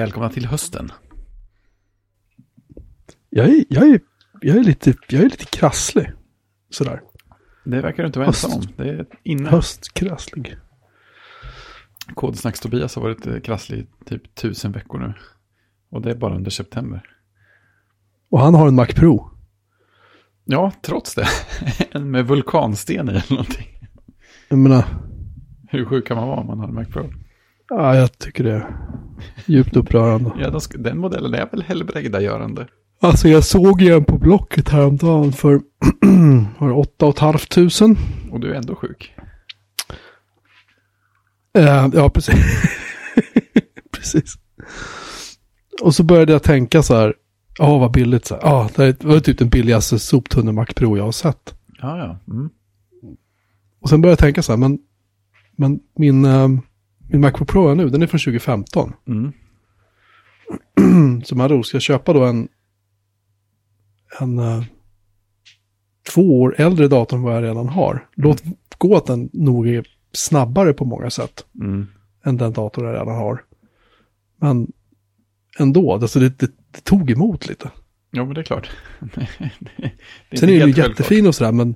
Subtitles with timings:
[0.00, 0.92] Välkomna till hösten.
[3.30, 4.00] Jag är, jag är,
[4.40, 6.12] jag är, lite, jag är lite krasslig.
[6.70, 7.02] Sådär.
[7.64, 8.44] Det verkar du inte vara Höst.
[8.44, 8.66] ensam om.
[8.76, 9.48] Det är inne.
[9.50, 10.56] Höstkrasslig.
[12.14, 15.14] Kodsnacks-Tobias har varit krasslig i typ tusen veckor nu.
[15.90, 17.16] Och det är bara under september.
[18.30, 19.30] Och han har en Mac Pro.
[20.44, 21.26] Ja, trots det.
[21.90, 23.68] En med vulkansten i eller någonting.
[24.48, 24.84] Jag menar,
[25.68, 27.10] Hur sjuk kan man vara om man har en Mac Pro?
[27.70, 28.76] Ja, jag tycker det är
[29.46, 30.32] djupt upprörande.
[30.38, 32.66] Ja, den modellen är väl helbrägdagörande.
[33.00, 35.54] Alltså jag såg ju en på Blocket häromdagen för
[36.58, 37.16] var det åtta och
[38.40, 39.14] du är ändå sjuk.
[41.58, 42.34] Eh, ja, precis.
[43.92, 44.34] precis.
[45.82, 47.14] Och så började jag tänka så här,
[47.58, 48.70] ja vad billigt så här.
[48.76, 51.54] Det var typ den billigaste soptunne Mac Pro jag har sett.
[51.80, 52.32] Ja, ja.
[52.34, 52.50] Mm.
[53.80, 54.78] Och sen började jag tänka så här, men,
[55.56, 56.48] men min, eh,
[57.12, 58.92] min Macbook Pro är nu, den är från 2015.
[59.08, 59.32] Mm.
[61.24, 62.48] Så andra ord ska jag köpa då en,
[64.20, 64.62] en eh,
[66.14, 68.08] två år äldre dator än vad jag redan har.
[68.14, 68.42] Låt
[68.78, 71.86] gå att den nog är snabbare på många sätt Mm.
[72.24, 73.44] än den dator jag redan har.
[74.36, 74.72] Men
[75.58, 77.70] ändå, alltså det, det, det tog emot lite.
[78.10, 78.70] Ja, men det är klart.
[79.00, 79.28] det
[80.30, 81.74] är Sen är den ju jättefin och sådär, men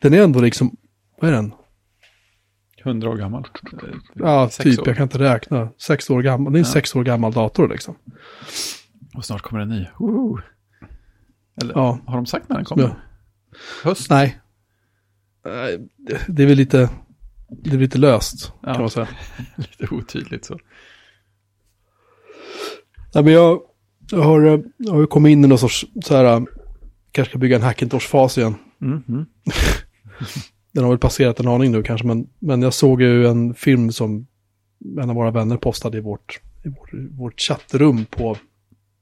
[0.00, 0.76] den är ändå liksom,
[1.20, 1.52] vad är den?
[2.84, 3.46] 100 år gammal.
[4.14, 4.88] Ja, Sex typ, år.
[4.88, 5.68] jag kan inte räkna.
[5.78, 6.72] Sex år gammal, det är en Ja.
[6.72, 7.94] sex år gammal dator liksom.
[9.16, 9.86] Och snart kommer en ny.
[9.98, 10.38] Woho!
[11.62, 11.98] Eller Ja.
[12.06, 12.82] har de sagt när den kommer?
[12.84, 12.96] Ja.
[13.84, 14.10] Höst?
[14.10, 14.40] Nej.
[15.44, 15.88] Nej,
[16.28, 16.90] det- är väl lite,
[17.48, 18.72] det är lite löst Ja.
[18.72, 19.08] kan man säga.
[19.56, 20.58] Lite otydligt så.
[23.14, 23.60] Nej, men jag,
[24.10, 26.42] jag, har, eh, jag har kommit in i någon sorts så här, eh,
[27.12, 28.54] kanske ska bygga en Hackintosh-fas igen.
[28.82, 29.26] Mm, mm.
[30.74, 33.92] Den har väl passerat en aning nu kanske, men, men jag såg ju en film
[33.92, 34.26] som
[35.00, 38.36] en av våra vänner postade i vårt, i vårt, vårt chattrum på,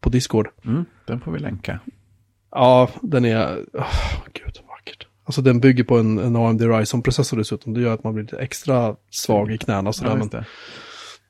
[0.01, 0.49] på Discord.
[0.65, 1.81] Mm, den får vi länka.
[2.51, 5.07] Ja, den är, oh, gud vackert.
[5.25, 7.75] Alltså den bygger på en, en AMD Ryzen-processor dessutom.
[7.75, 10.11] Det gör att man blir lite extra svag i knäna sådär.
[10.11, 10.45] Ja, men,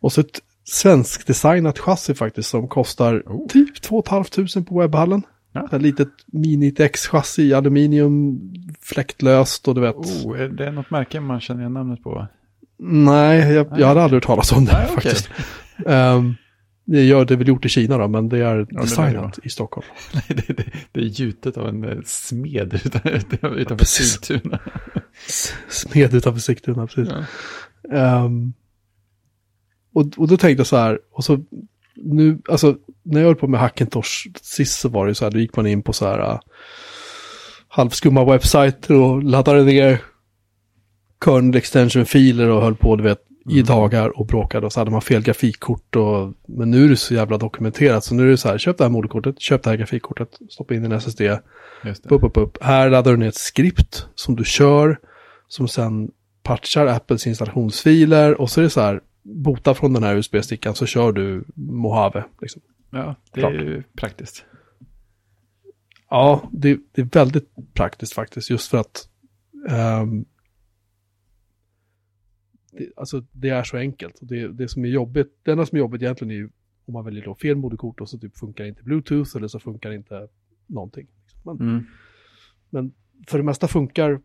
[0.01, 3.47] och så ett svensk designat chassi faktiskt som kostar Oh.
[3.49, 5.23] typ 2 500 på webbhallen.
[5.53, 5.69] Ja.
[5.73, 8.41] Ett litet mini X-chassi i aluminium,
[8.81, 9.97] fläktlöst och du vet.
[9.97, 12.27] Oh, är det något märke man känner igen namnet på?
[12.79, 15.31] Nej, jag, Nej, jag hade aldrig hört talas om det Nej, faktiskt.
[15.87, 16.35] Ehm,
[16.85, 18.81] det gör det är väl gjort i Kina då, men det är det lär det
[18.81, 19.87] designat i Stockholm.
[20.15, 24.13] Nej, det, det, det är gjutet av en eh, smed utan, utanför precis.
[24.13, 24.59] Sigtuna.
[25.69, 27.15] Smed utanför Sigtuna, precis.
[27.83, 27.97] Ja.
[27.97, 28.53] Ehm,
[29.93, 31.45] och, och då tänkte jag så här, och så
[31.95, 35.39] nu, alltså när jag höll på med Hackintosh sist så var det så här, då
[35.39, 36.39] gick man in på så här uh,
[37.69, 40.01] halvskumma webbsajter och laddade ner
[41.25, 43.19] kernel extension-filer och höll på, du vet,
[43.51, 46.97] i dagar och bråkade och så hade man fel grafikkort och, men nu är det
[46.97, 49.71] så jävla dokumenterat så nu är det så här, köp det här moderkortet, köp det
[49.71, 51.21] här grafikkortet, stoppa in din SSD,
[52.05, 52.63] upp, upp, upp.
[52.63, 54.99] Här laddar du ner ett skript som du kör,
[55.49, 56.11] som sen
[56.43, 60.87] patchar Apples installationsfiler och så är det så här, bota från den här USB-stickan så
[60.87, 62.25] kör du Mojave.
[62.41, 62.63] Liksom.
[62.91, 63.55] Ja, det Klart.
[63.55, 64.45] är ju praktiskt.
[66.11, 69.09] Ja, det, det är väldigt praktiskt faktiskt, just för att
[69.69, 70.25] ehm,
[72.73, 74.19] det, alltså, det är så enkelt.
[74.21, 76.51] Det, det som är jobbigt, det enda som är jobbigt egentligen är ju
[76.85, 79.93] om man väljer då fel moderkort och så typ funkar inte Bluetooth eller så funkar
[79.93, 80.29] inte
[80.67, 81.07] någonting.
[81.45, 81.87] Men, Mm.
[82.71, 82.93] Men
[83.27, 84.21] för det mesta funkar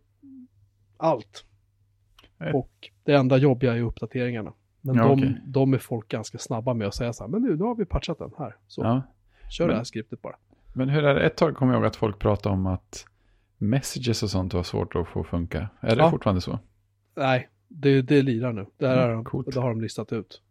[0.98, 1.46] allt.
[2.38, 2.54] Nej.
[2.54, 4.54] Och det enda jobbiga är uppdateringarna.
[4.82, 5.42] Men Ja, de, okej.
[5.46, 7.86] de är folk ganska snabba med att säga så här, men nu, nu har vi
[7.86, 8.56] patchat den här.
[8.68, 9.02] Så Ja.
[9.50, 10.36] kör Men- det här skriptet bara.
[10.74, 11.22] Men hur är det?
[11.26, 13.06] Ett tag kommer jag ihåg att folk pratade om att
[13.58, 15.70] messages och sånt var svårt att få funka.
[15.80, 16.12] Är det Ja.
[16.12, 16.60] fortfarande så?
[17.16, 18.66] Nej, det, det lirar nu.
[18.78, 20.42] Det, här Mm, de, det har de listat ut.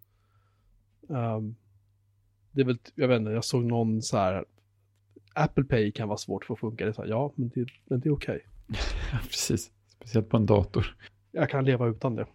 [1.11, 1.55] Ehm,
[2.51, 4.45] det är väl, jag vet inte, jag såg någon så här,
[5.35, 6.85] Apple Pay kan vara svårt för att funka.
[6.85, 8.47] Det är så här, ja, men det, men det är okej.
[9.13, 9.71] Ja, precis.
[9.97, 10.97] Speciellt på en dator.
[11.33, 12.27] Jag kan leva utan det.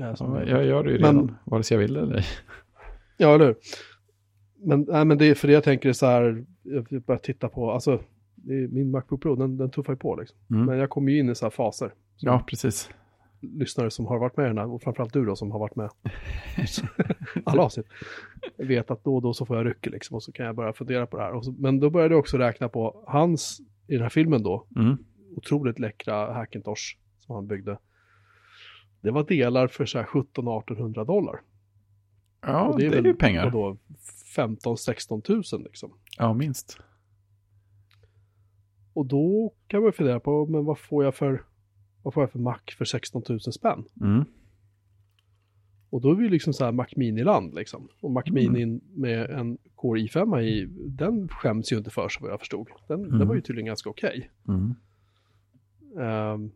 [0.00, 2.24] Eh, som- Ja, jag gör det ju Men- redan, vare sig jag vill eller ej.
[3.16, 3.56] Ja, eller hur?
[4.66, 7.48] Men, nej, men det är för det jag tänker är så här, jag börjar titta
[7.48, 8.00] på, alltså,
[8.70, 10.38] min Macbook Pro, den, den tuffar ju på liksom.
[10.50, 10.66] Mm.
[10.66, 11.92] Men jag kommer ju in i så här faser.
[12.16, 12.90] Som Ja, precis.
[13.40, 15.76] lyssnare som har varit med i den här, och framförallt du då som har varit
[15.76, 15.90] med
[17.44, 17.86] alla avsnitt,
[18.56, 20.72] vet att då och då så får jag rycke liksom, och så kan jag börja
[20.72, 21.40] fundera på det här.
[21.40, 24.96] Så, men då började jag också räkna på hans, i den här filmen då, Mm.
[25.36, 27.78] otroligt läckra Hackintosh som han byggde.
[29.04, 31.40] Det var delar för så här 17-1800 dollar.
[32.40, 33.44] Ja, Och det är, väl, ju pengar.
[33.50, 33.76] vadå,
[34.36, 35.92] 15-16 tusen liksom.
[36.18, 36.78] Ja, minst.
[38.92, 41.42] Och då kan man fundera på, men vad får jag för,
[42.02, 43.84] vad får jag för Mac för 16 000 spänn?
[44.00, 44.24] Mm.
[45.90, 47.88] Och då är vi liksom så här Mac Mini-land liksom.
[48.00, 52.30] Och Mac Mini med en Core i5 i, den skäms ju inte för sig vad
[52.32, 52.68] jag förstod.
[52.88, 53.28] Den, den Mm.
[53.28, 54.30] var ju tydligen ganska okej.
[54.48, 54.74] Mm.
[56.00, 56.50] Ehm.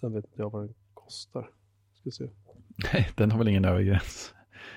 [0.00, 1.50] Sen vet inte jag vad den kostar.
[2.00, 2.24] Ska se.
[2.92, 4.34] Nej, den har väl ingen övre gräns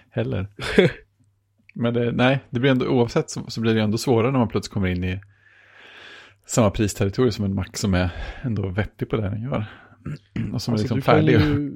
[0.10, 0.48] heller.
[1.74, 4.48] Men det, nej, det blir ändå, oavsett så, så blir det ändå svårare när man
[4.48, 5.21] plötsligt kommer in i
[6.45, 8.12] samma pristerritorium som en Mac som är
[8.42, 9.66] ändå vettig på det den gör.
[10.54, 11.31] Och som Alltså, är liksom du, kan färdig.
[11.31, 11.72] ju,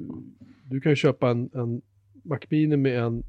[0.64, 1.82] du kan ju köpa en, en
[2.24, 3.22] Mac Mini med en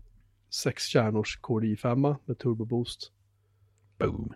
[0.50, 3.12] sex kärnors Core i5 med turbo boost.
[4.00, 4.34] Boom.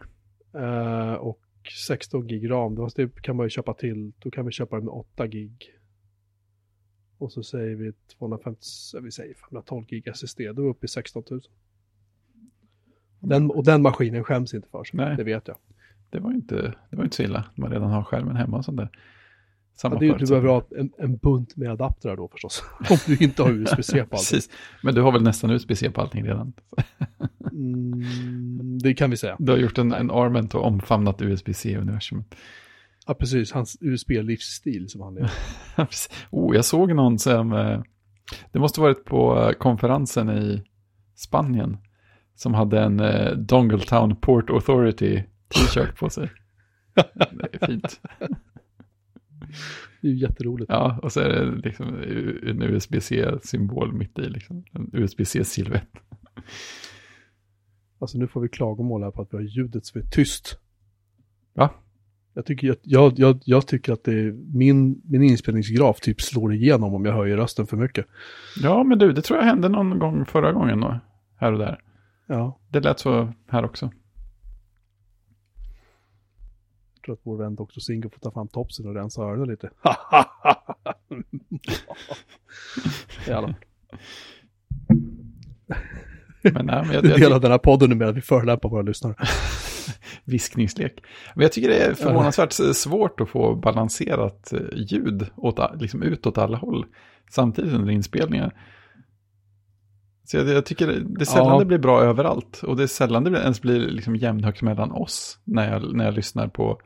[0.54, 1.40] Eh, och
[1.72, 2.90] 16 gig ram, då
[3.22, 4.12] kan man ju köpa till.
[4.20, 5.74] Då kan vi köpa den med 8 gig.
[7.18, 8.62] Och så säger vi 250,
[9.04, 11.42] vi säger 512 gig SSD, då är vi uppe i 16 000.
[13.20, 15.18] Den, och den maskinen skäms inte för sig, Nej.
[15.18, 15.58] det vet jag.
[16.10, 17.46] Det var ju inte, det var inte så illa.
[17.56, 18.90] Man redan har skärmen hemma och sånt där.
[19.74, 22.64] Samma Ja, det, är ju- du behöver ha en, en bunt med adaptrar då förstås.
[22.90, 24.10] Om du inte har USB-C på allt.
[24.12, 24.50] Precis.
[24.84, 26.54] Men du har väl nästan USB-C på allting redan?
[27.60, 29.36] Mm, det kan vi säga.
[29.40, 32.36] Du har gjort en, en arment och omfamnat USB-C-universumet.
[33.08, 33.52] Ja, precis.
[33.52, 35.32] Hans USB-livsstil som han är.
[36.32, 37.82] oh, jag såg någon som, eh,
[38.52, 40.64] det måste varit på eh, konferensen i
[41.16, 41.78] Spanien,
[42.36, 46.30] som hade en eh, Dongletown Port Authority t-shirt på sig.
[46.94, 48.02] Det är fint.
[50.02, 50.70] Det är ju jätteroligt.
[50.70, 51.88] Ja, och så är det liksom
[52.44, 54.64] en USB-C-symbol mitt i, liksom.
[54.72, 55.90] En USB-C-silhuett.
[58.00, 60.60] Alltså nu får vi klagomål här på att vi har ljudet som är tyst.
[61.54, 61.70] Va?
[62.34, 66.94] Jag tycker, att, jag, jag, jag tycker att det min, min inspelningsgraf typ slår igenom
[66.94, 68.06] om jag höjer rösten för mycket.
[68.64, 71.00] Ja, men du, det tror jag hände någon gång förra gången då,
[71.36, 71.80] här och där.
[72.28, 73.92] Ja, Det lät så här också.
[76.96, 77.80] jag tror att vår vän Dr.
[77.80, 79.70] Singo får ta fram topsen och rensa öronen lite.
[83.28, 83.56] I alla fall.
[86.42, 88.82] Men, nej, men jag, jag, del av den här podden numera, att vi förolämpar våra
[88.82, 89.16] lyssnare.
[90.24, 91.04] viskningslek.
[91.36, 96.38] Men jag tycker det är förvånansvärt svårt att få balanserat eh, ljud åt, liksom utåt
[96.38, 96.86] alla håll
[97.30, 98.54] samtidigt under inspelningar.
[100.24, 101.60] Så jag, jag tycker det, är sällan Ja.
[101.60, 105.40] det blir bra överallt och det är sällan det ens blir liksom jämnhögt mellan oss
[105.44, 106.82] när jag, när jag lyssnar på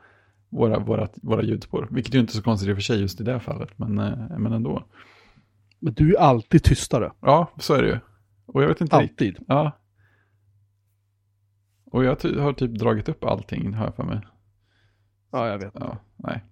[0.50, 1.88] våra, våra, våra ljudspår.
[1.92, 3.70] Vilket ju inte är så konstigt i och för sig just i det här fallet,
[3.76, 4.84] men, eh, men ändå.
[5.80, 7.12] Men du är alltid tystare.
[7.22, 8.00] Ja, så är det ju.
[8.46, 9.36] Och jag vet inte riktigt.
[9.38, 9.46] Alltid.
[9.48, 9.72] Ja.
[11.86, 14.22] Och jag ty- har typ dragit upp allting, har jag för mig.
[15.32, 15.74] Ja, jag vet.
[15.76, 16.44] Ja, nej.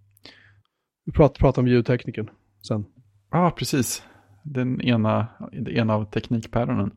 [1.06, 2.30] Vi pratar, pratar om ljudtekniken
[2.68, 2.86] sen.
[3.32, 4.04] Ja, precis.
[4.44, 6.92] Den ena, den ena av teknikpäronen.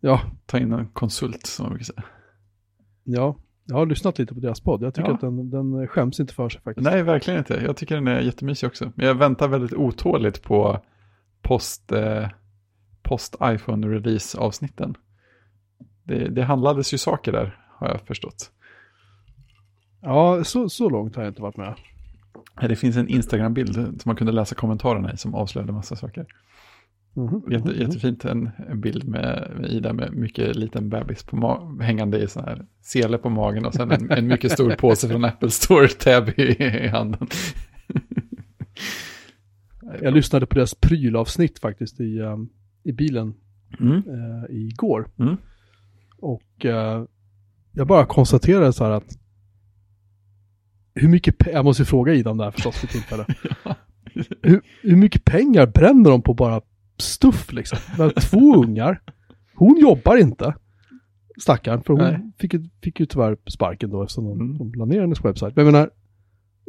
[0.00, 2.04] Ja, Ta in en konsult, som man brukar säga.
[3.04, 3.36] ja.
[3.64, 4.82] Jag har lyssnat lite på deras podd.
[4.82, 5.14] Jag tycker Ja.
[5.14, 6.84] att den, den skäms inte för sig faktiskt.
[6.84, 7.54] Nej, verkligen inte.
[7.54, 8.92] Jag tycker den är jättemysig också.
[8.94, 10.80] Men jag väntar väldigt otåligt på
[11.42, 12.28] post, eh,
[13.10, 14.94] post iPhone-release-avsnitten.
[16.04, 18.50] Det, det handlades ju saker där, har jag förstått.
[20.02, 21.74] Ja, så, så långt har jag inte varit med.
[22.60, 26.26] Det finns en Instagram-bild som man kunde läsa kommentarerna i som avslöjade massa saker.
[27.14, 27.80] Mhm, Jätte, mhm.
[27.80, 32.44] Jättefint, en, en bild med, med Ida med mycket liten bebis på hängande i sån
[32.44, 36.28] här sele på magen och sen en, en mycket stor påse från Apple Store Tab
[36.28, 37.26] i, i handen.
[40.02, 42.50] Jag lyssnade på deras prylavsnitt faktiskt i, um,
[42.82, 43.34] i bilen
[43.80, 43.92] Mm.
[43.96, 45.08] uh, igår.
[45.18, 45.36] Mm.
[46.18, 47.04] Och eh,
[47.72, 49.18] jag bara konstaterade så här att
[50.94, 53.26] hur mycket, jag måste ju fråga Ida om det här förstås för tillfälle.
[54.42, 56.60] hur, hur mycket pengar bränner de på bara
[56.98, 57.78] stuff liksom?
[58.20, 59.00] Två ungar,
[59.54, 60.54] hon jobbar inte,
[61.40, 62.32] stackarn, för hon Nej.
[62.38, 64.58] fick, ju- fick ju tyvärr sparken då eftersom de, Mm.
[64.58, 65.56] de la ner hennes webbsajt.
[65.56, 65.90] Men jag menar,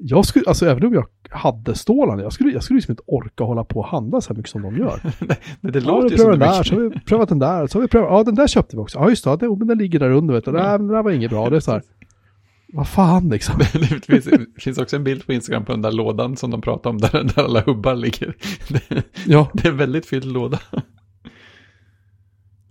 [0.03, 3.43] jag skulle, alltså även om jag hade stålarna, jag skulle, jag skulle liksom inte orka
[3.43, 5.01] hålla på och handla så här mycket som de gör.
[5.61, 7.67] Men det Ja, låter ju som den det där, så har vi prövat den där,
[7.67, 8.99] så har vi prövat, ja den där köpte vi också.
[8.99, 10.51] Ja just det, det, men den ligger där under vet du.
[10.51, 11.49] Nej, men där var inget bra.
[11.49, 11.81] Det är så här,
[12.73, 13.55] vad fan liksom.
[13.73, 16.61] Det finns, det finns också en bild på Instagram på den där lådan som de
[16.61, 18.35] pratar om, där, där alla hubbar ligger.
[18.69, 20.59] Det, Ja, det är en väldigt fylld låda.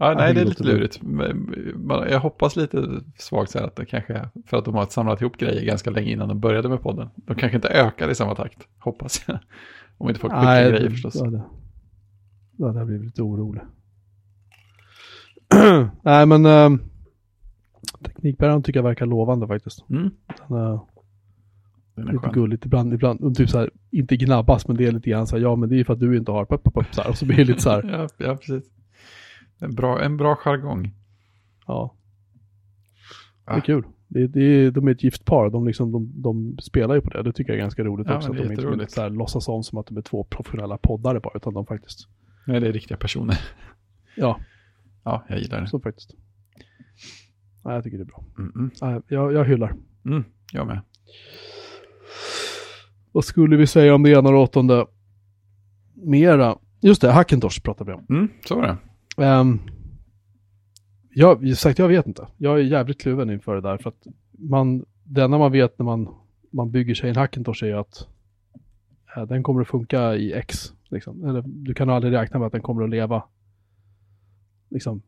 [0.02, 1.00] Ja, nej, det det är lite lurigt.
[2.10, 5.36] Jag hoppas lite svagt så här att det kanske för att de har samlat ihop
[5.36, 7.08] grejer ganska länge innan de började med podden.
[7.16, 9.38] De kanske inte ökar i samma takt, hoppas jag.
[9.98, 11.14] Om inte folk skickar grejer förstås.
[11.14, 11.42] Ja, det,
[12.56, 13.62] ja, det har blivit lite orolig.
[16.02, 16.70] nej men äh,
[18.04, 19.84] teknikbäraren tycker jag verkar lovande faktiskt.
[19.90, 20.10] Mm,
[20.48, 20.82] Den, äh,
[21.94, 22.32] den är lite skön.
[22.34, 25.36] gulligt ibland, ibland, och typ så här, inte gnabbas men det är lite grann så
[25.36, 27.10] här, ja men det är för att du inte har, pop, pop, pop, så här,
[27.10, 28.64] och så blir det lite så här, Ja, ja, precis.
[29.60, 30.94] En bra, en bra jargong.
[31.66, 31.94] ja.
[33.46, 33.60] Det är Ah.
[33.60, 33.84] kul.
[34.08, 37.22] Det, det, de är ett gift par, de, liksom, de, de spelar ju på det.
[37.22, 38.30] Det tycker jag är ganska roligt Ja, också.
[38.30, 38.92] Att de inte jätteroligt.
[38.92, 42.08] så här, låtsas om som att de är två professionella poddare bara, utan de faktiskt,
[42.46, 43.38] Nej, det är riktiga personer.
[44.16, 44.40] ja,
[45.04, 45.66] Ja, jag gillar det.
[45.66, 46.14] så faktiskt.
[47.64, 48.24] Nej, jag tycker det är bra.
[48.38, 48.70] Mm, mm.
[48.82, 49.74] Nej, jag, jag hyllar.
[50.04, 50.80] Mm, jag med.
[53.12, 54.86] Vad skulle vi säga om det ena och det åttonde?
[55.94, 56.56] Mera.
[56.80, 58.06] Just det, Hackintosh pratar vi om.
[58.10, 58.76] Mm, så var det.
[59.20, 59.60] Um,
[61.10, 62.28] jag, sagt, jag vet inte.
[62.36, 63.78] Jag är jävligt kluven inför det där.
[63.78, 66.14] För att man, det enda man vet när man,
[66.50, 68.08] man bygger sig en Hackintosh är att
[69.16, 70.72] eh, den kommer att funka i X.
[70.88, 71.24] Liksom.
[71.24, 73.22] Eller, du kan aldrig räkna med att den kommer att leva
[74.68, 75.02] liksom,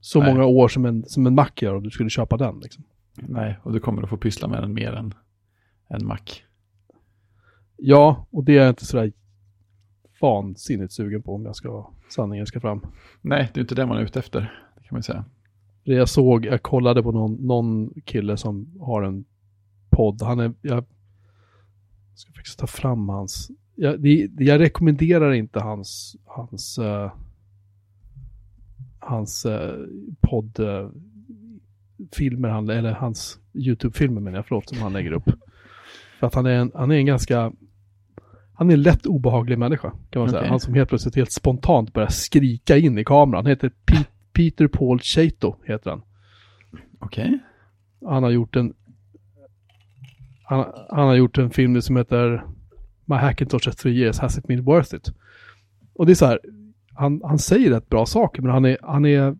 [0.00, 0.34] så Nej.
[0.34, 2.60] många år som en, som en Mac gör om du skulle köpa den.
[2.60, 2.84] Liksom.
[3.14, 5.14] Nej, och du kommer att få pyssla med den mer än
[5.88, 6.18] en Mac.
[7.76, 9.12] Ja, och det är jag inte sådär
[10.22, 12.80] vansinnigt sugen på om jag ska sanningen ska fram.
[13.20, 14.40] Nej, det är inte det man är ute efter.
[14.76, 15.24] Det kan man säga.
[15.84, 19.24] Det jag såg, jag kollade på någon, någon kille som har en
[19.90, 20.22] podd.
[20.22, 20.84] Han är, jag
[22.14, 27.12] ska faktiskt ta fram hans, jag, det, jag rekommenderar inte hans, hans, eh,
[28.98, 29.86] hans uh,
[30.20, 30.90] podd, eh,
[32.12, 35.30] filmer, han, eller hans YouTube-filmer menar jag, förlåt, som han lägger upp.
[36.20, 37.52] För att han är en, han är en ganska,
[38.62, 40.40] han är en lätt obehaglig människa, kan man säga.
[40.40, 40.50] Okej.
[40.50, 43.44] Han som helt plötsligt helt spontant börjar skrika in i kameran.
[43.44, 46.02] Han heter Pete, Peter Paul Chato, heter han.
[46.98, 47.38] Okej.
[48.06, 48.74] Han har gjort en
[50.44, 52.44] han, han har gjort en film som heter
[53.04, 55.12] My Hackintosh at three years has it been worth it?
[55.94, 56.40] Och det är så här,
[56.94, 59.36] han, han säger rätt bra saker men han är, han är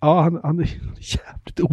[0.00, 1.68] Ja, han, han är jävligt, o,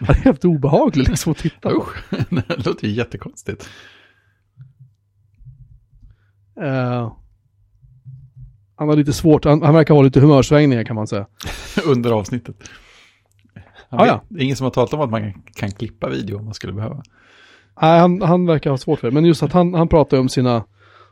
[0.00, 1.76] han är jävligt obehaglig liksom att titta på.
[1.76, 3.68] Usch, det låter ju jättekonstigt.
[6.60, 7.12] Eh,
[8.76, 11.26] han har lite svårt, han, han verkar ha lite humörsvängningar kan man säga.
[11.86, 12.56] Under avsnittet.
[13.88, 14.22] Han Ah, ja.
[14.28, 16.72] Det är ingen som har talat om att man kan klippa video om man skulle
[16.72, 17.02] behöva.
[17.82, 19.14] Nej, han, han verkar ha svårt för det.
[19.14, 20.64] Men just att han, han pratar om sina,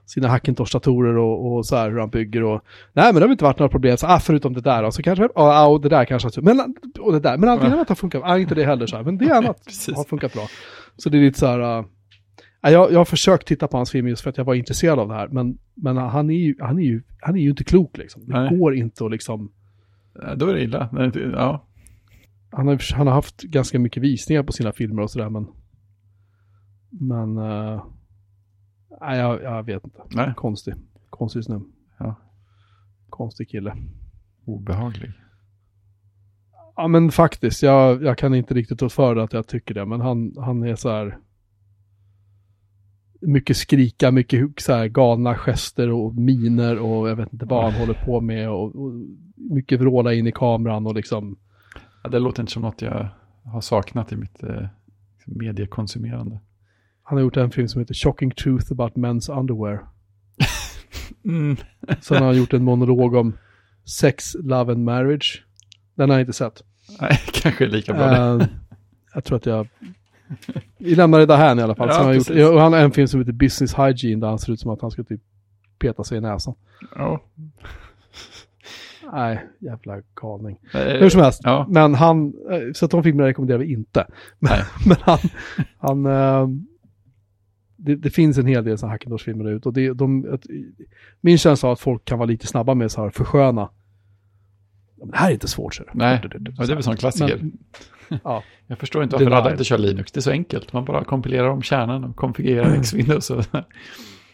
[0.06, 2.60] sina Hackintosh-datorer och, och så här hur han bygger och...
[2.92, 3.96] Nej, men det har inte varit några problem.
[3.96, 4.82] Så, ah, förutom det där.
[4.82, 5.28] Och så kanske...
[5.34, 6.40] Ja, och det där kanske...
[6.40, 7.36] Men, och det där.
[7.36, 8.22] Men allting annat har funkat.
[8.24, 9.02] Ah, inte det heller så här.
[9.02, 9.58] Men det annat
[9.96, 10.46] har funkat bra.
[10.96, 11.84] Så det är lite så här...
[12.70, 15.08] Jag, jag har försökt titta på hans film just för att jag var intresserad av
[15.08, 15.28] det här.
[15.28, 18.26] Men, men han, är ju, han, är ju, han är ju inte klok liksom.
[18.26, 18.58] Det Nej.
[18.58, 19.52] går inte att liksom...
[20.36, 20.88] Då är det illa.
[21.32, 21.66] Ja,
[22.50, 25.46] Han har, han har haft ganska mycket visningar på sina filmer och sådär men...
[26.90, 27.38] Men...
[27.38, 27.84] Uh,
[29.00, 29.98] nej, jag, jag vet inte.
[30.10, 30.74] nej, Konstig.
[31.10, 31.64] Konstig snubbe.
[31.98, 32.14] Ja.
[33.08, 33.76] Konstig kille.
[34.44, 35.12] obehaglig.
[36.76, 39.86] Ja men faktiskt, jag, jag kan inte riktigt ta för att jag tycker det.
[39.86, 41.18] Men han, han är så här...
[43.26, 47.80] Mycket skrika, mycket så här galna gester och miner och jag vet inte vad han
[47.80, 48.50] håller på med.
[48.50, 48.92] Och, och
[49.36, 51.36] mycket vråla in i kameran och liksom...
[52.02, 53.08] Ja, det låter inte som något jag
[53.44, 54.66] har saknat i mitt eh,
[55.26, 56.40] mediekonsumerande.
[57.02, 59.80] Han har gjort en film som heter Shocking Truth About Men's Underwear.
[61.24, 61.56] Mm.
[62.00, 63.36] Sen har han gjort en monolog om
[63.84, 65.44] sex, love and marriage.
[65.94, 66.62] Den har jag inte sett.
[67.00, 68.14] Nej, kanske lika bra.
[68.14, 68.46] Eh,
[69.14, 69.68] jag tror att jag...
[70.78, 71.88] Vi lämnar det där här i alla fall.
[71.88, 72.48] Ja, Sen har gjort, precis.
[72.48, 74.80] och han har en film som heter Business Hygiene där han ser ut som att
[74.82, 75.20] han ska typ
[75.78, 76.54] peta sig i näsan.
[76.96, 77.20] Ja.
[79.12, 80.58] Nej, jävla galning.
[80.74, 81.40] Eh, Hur som helst.
[81.44, 84.06] Ja, Men han, eh, så att de filmerna rekommenderar vi inte.
[84.38, 84.62] Men, Nej.
[84.88, 85.18] men han,
[85.78, 86.48] han eh,
[87.76, 89.68] det, det finns en hel del sådana Hackintosh-filmer där ute.
[89.68, 90.38] Och det, de,
[91.20, 93.70] min känsla av att folk kan vara lite snabba med så här försköna.
[95.12, 95.90] Ja, det här är inte svårt, ser du.
[95.94, 97.38] Nej, ja, det är väl sån klassiker.
[97.40, 100.12] Men, ja, Jag förstår inte varför alla inte kör Linux.
[100.12, 100.72] Det är så enkelt.
[100.72, 103.30] Man bara kompilerar om kärnan och konfigurerar X-Windows.
[103.30, 103.44] Och...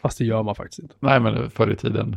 [0.03, 0.95] fast det gör man faktiskt inte.
[1.01, 2.17] Nej, men förr i tiden.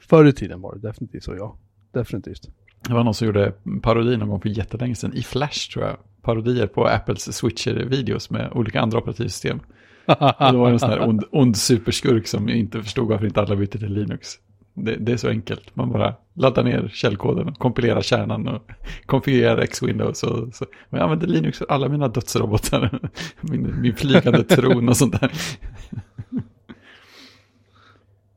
[0.00, 1.58] Förr i tiden var det definitivt så, ja.
[1.92, 2.48] Definitivt.
[2.88, 5.12] Det var någon som gjorde parodi någon gång för jättelänge sedan.
[5.14, 5.96] I Flash tror jag.
[6.22, 9.60] Parodier på Apples switcher-videos med olika andra operativsystem.
[10.06, 13.56] Och det var en sån här ond, ond superskurk som inte förstod varför inte alla
[13.56, 14.38] bytte till Linux.
[14.74, 15.76] Det, det är så enkelt.
[15.76, 18.62] Man bara laddar ner källkoden kompilerar kärnan och
[19.06, 20.22] konfigurerar X-Windows.
[20.22, 20.66] Och så.
[20.90, 23.00] Men jag använder Linux för alla mina dödsrobotar.
[23.40, 25.32] Min, min flygande tron och sånt där.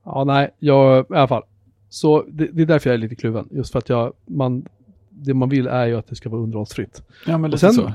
[0.04, 1.44] Ja, nej, jag, i alla fall.
[1.90, 3.48] Så det, det är därför jag är lite kluven.
[3.52, 4.66] Just för att jag, man,
[5.10, 7.04] det man vill är ju att det ska vara underhållsfritt.
[7.26, 7.94] Ja, men lite sen, så.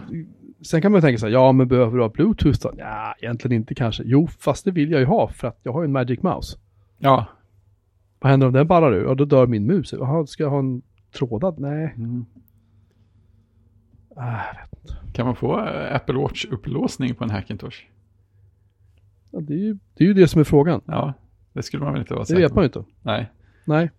[0.62, 2.70] sen kan man tänka så här, ja men behöver du ha bluetooth då?
[2.76, 4.02] Ja, egentligen inte kanske.
[4.06, 6.56] Jo, fast det vill jag ju ha för att jag har ju en Magic Mouse.
[6.98, 7.26] Ja.
[8.22, 9.04] Vad händer om den ballar ur?
[9.04, 9.92] Ja, då dör min mus.
[9.92, 10.82] Jaha, ska jag ha en
[11.18, 11.58] trådad?
[11.58, 11.94] Nej.
[11.96, 12.24] Mm.
[14.16, 15.12] Ah, jag vet inte.
[15.16, 17.76] Kan man få eh, Apple Watch-upplåsning på en Hackintosh?
[19.30, 20.80] Ja, det, är ju, det är ju det som är frågan.
[20.86, 21.12] Ja,
[21.52, 22.54] det skulle man väl inte vara Det säker vet på.
[22.54, 22.84] man ju inte.
[23.02, 23.30] Nej.
[23.64, 23.90] Nej.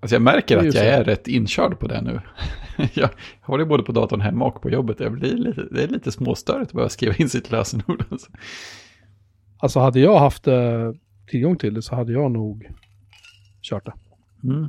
[0.00, 1.00] Alltså jag märker Det är att jag så.
[1.00, 2.20] är rätt inkörd på det nu.
[2.94, 3.08] jag
[3.40, 5.00] har det både på datorn hemma och på jobbet.
[5.00, 8.04] Jag blir lite, det är lite småstörigt att behöva skriva in sitt lösenord.
[8.10, 8.30] Alltså.
[9.58, 10.92] Alltså hade jag haft eh,
[11.26, 12.70] tillgång till det så hade jag nog
[13.62, 13.92] kört det.
[14.44, 14.68] Mm.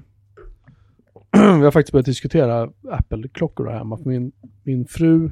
[1.60, 3.98] Vi har faktiskt börjat diskutera Apple-klockor här hemma.
[3.98, 4.32] För min,
[4.64, 5.32] min fru,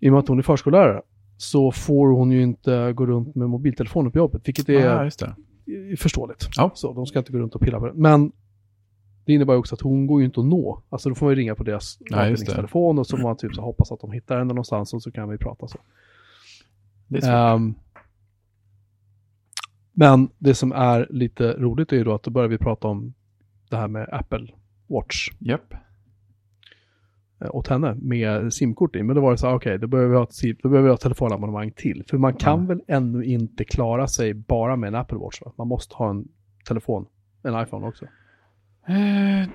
[0.00, 1.02] i och med att hon är förskollärare,
[1.36, 5.18] så får hon ju inte gå runt med mobiltelefonen på jobbet, vilket är Ja, just
[5.66, 5.96] det.
[5.96, 6.48] förståeligt.
[6.56, 6.70] Ja.
[6.74, 7.92] Så de ska inte gå runt och pilla på det.
[7.94, 8.32] Men
[9.24, 10.82] det innebär också att hon går ju inte att nå.
[10.88, 13.62] Alltså då får man ju ringa på deras avdelningstelefon och så får man typ så
[13.62, 15.78] hoppas att de hittar henne någonstans och så kan vi prata så.
[17.08, 17.30] Det är svårt.
[17.30, 17.74] Ehm,
[19.98, 23.14] men det som är lite roligt är ju då att då börjar vi prata om
[23.70, 24.46] det här med Apple
[24.86, 25.74] Watch Japp.
[27.40, 29.02] eh, åt henne med simkort i.
[29.02, 30.86] Men då var det så här, okej, då behöver vi ha ett, si- då behöver
[30.86, 32.04] vi ha ett telefonabonnemang till.
[32.10, 32.66] För man kan Ja.
[32.66, 35.52] väl ännu inte klara sig bara med en Apple Watch va?
[35.58, 36.28] Man måste ha en
[36.68, 37.06] telefon,
[37.42, 38.04] en iPhone också.
[38.88, 39.48] Eh,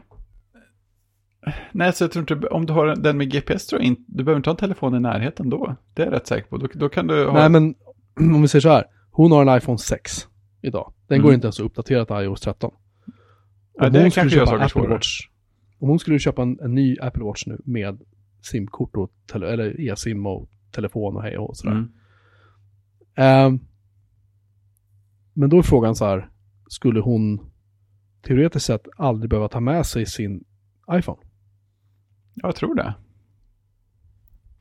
[1.72, 4.24] nej, så jag tror inte, om du har den med GPS tror jag inte, du
[4.24, 5.76] behöver inte ha en telefon i närheten då.
[5.94, 6.58] Det är jag rätt säker på.
[6.58, 7.34] Då, då kan du ha...
[7.34, 7.76] Nej men
[8.36, 10.28] om vi säger så här, hon har en iPhone 6
[10.63, 10.93] idag.
[11.08, 11.25] Den Mm.
[11.25, 12.74] går inte ens att uppdatera till iOS 13.
[13.74, 14.89] Ja, Om det hon skulle köpa Apple svårare.
[14.89, 15.27] Watch,
[15.79, 18.01] om hon skulle köpa en, en ny Apple Watch nu med
[18.41, 21.74] simkort och eller e-sim och telefon och hej och sådär.
[21.75, 21.91] Mm.
[23.15, 23.60] Ehm,
[25.34, 26.29] men då är frågan så här,
[26.67, 27.51] skulle hon
[28.22, 30.43] teoretiskt sett aldrig behöva ta med sig sin
[30.91, 31.22] iPhone?
[32.34, 32.93] Ja, jag tror det.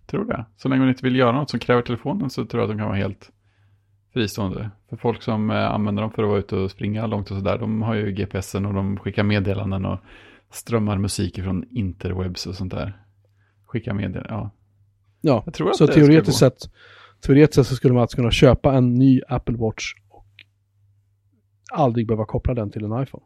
[0.07, 0.47] Tror det.
[0.57, 2.79] Så länge hon inte vill göra något som kräver telefonen så tror jag att de
[2.79, 3.31] kan vara helt
[4.13, 4.71] fristående.
[4.89, 7.59] För folk som eh, använder dem för att vara ute och springa långt och sådär,
[7.59, 9.99] de har ju GPSen och de skickar meddelanden och
[10.51, 13.03] strömmar musik från interwebs och sånt där.
[13.67, 14.51] Skickar meddelanden, ja.
[15.21, 16.59] Ja, Jag tror att så det teoretiskt sett,
[17.21, 20.27] teoretiskt sett så skulle man alltså kunna köpa en ny Apple Watch och
[21.73, 23.25] aldrig behöva koppla den till en iPhone.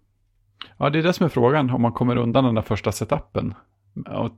[0.79, 3.55] Ja, det är det som är frågan, om man kommer undan den där första setupen.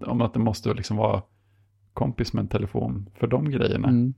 [0.01, 1.23] Om att det måste liksom vara
[1.93, 3.89] kompis med en telefon för de grejerna.
[3.89, 4.15] Mm.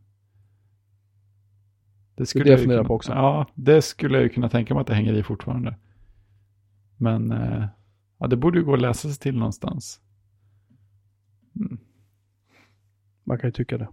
[2.21, 3.13] Det skulle det jag kunna, på också.
[3.13, 5.77] Ja, det skulle jag ju kunna tänka mig att det hänger i fortfarande.
[6.97, 7.65] Men eh,
[8.19, 10.01] ja, det borde ju gå att läsa sig till någonstans.
[11.57, 11.79] Mm.
[13.25, 13.89] Man kan ju tycka det.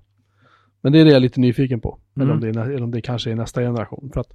[0.82, 2.00] Men det är det jag är lite nyfiken på.
[2.16, 2.36] Eller, Mm.
[2.36, 4.12] om det är, eller om det kanske är nästa generation.
[4.14, 4.32] För att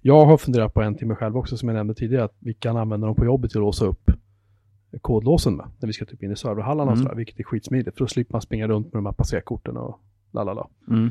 [0.00, 2.54] jag har funderat på en till mig själv också, som jag nämnde tidigare, att vi
[2.54, 4.10] kan använda dem på jobbet till att låsa upp
[5.00, 5.66] kodlåsen med.
[5.80, 7.02] När vi ska typ in i serverhallarna och Mm.
[7.06, 7.96] sådär, vilket är skitsmidigt.
[7.98, 10.00] För då slipper man springa runt med de här passerkorten och
[10.32, 10.66] lalala.
[10.88, 11.10] Mm.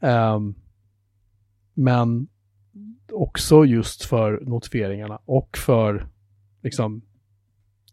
[0.00, 0.54] Ehm,
[1.80, 2.28] men
[3.12, 6.06] också just för notifieringarna och för
[6.62, 7.02] liksom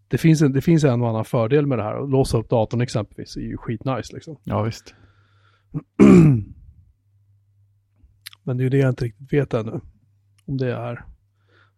[0.07, 2.03] det finns, en, det finns en och annan fördel med det här.
[2.03, 4.37] Att låsa upp datorn exempelvis är ju skitnice liksom.
[4.43, 4.95] Ja, visst.
[8.43, 9.79] Men det är ju det jag inte riktigt vet ännu.
[10.45, 11.05] Om det är.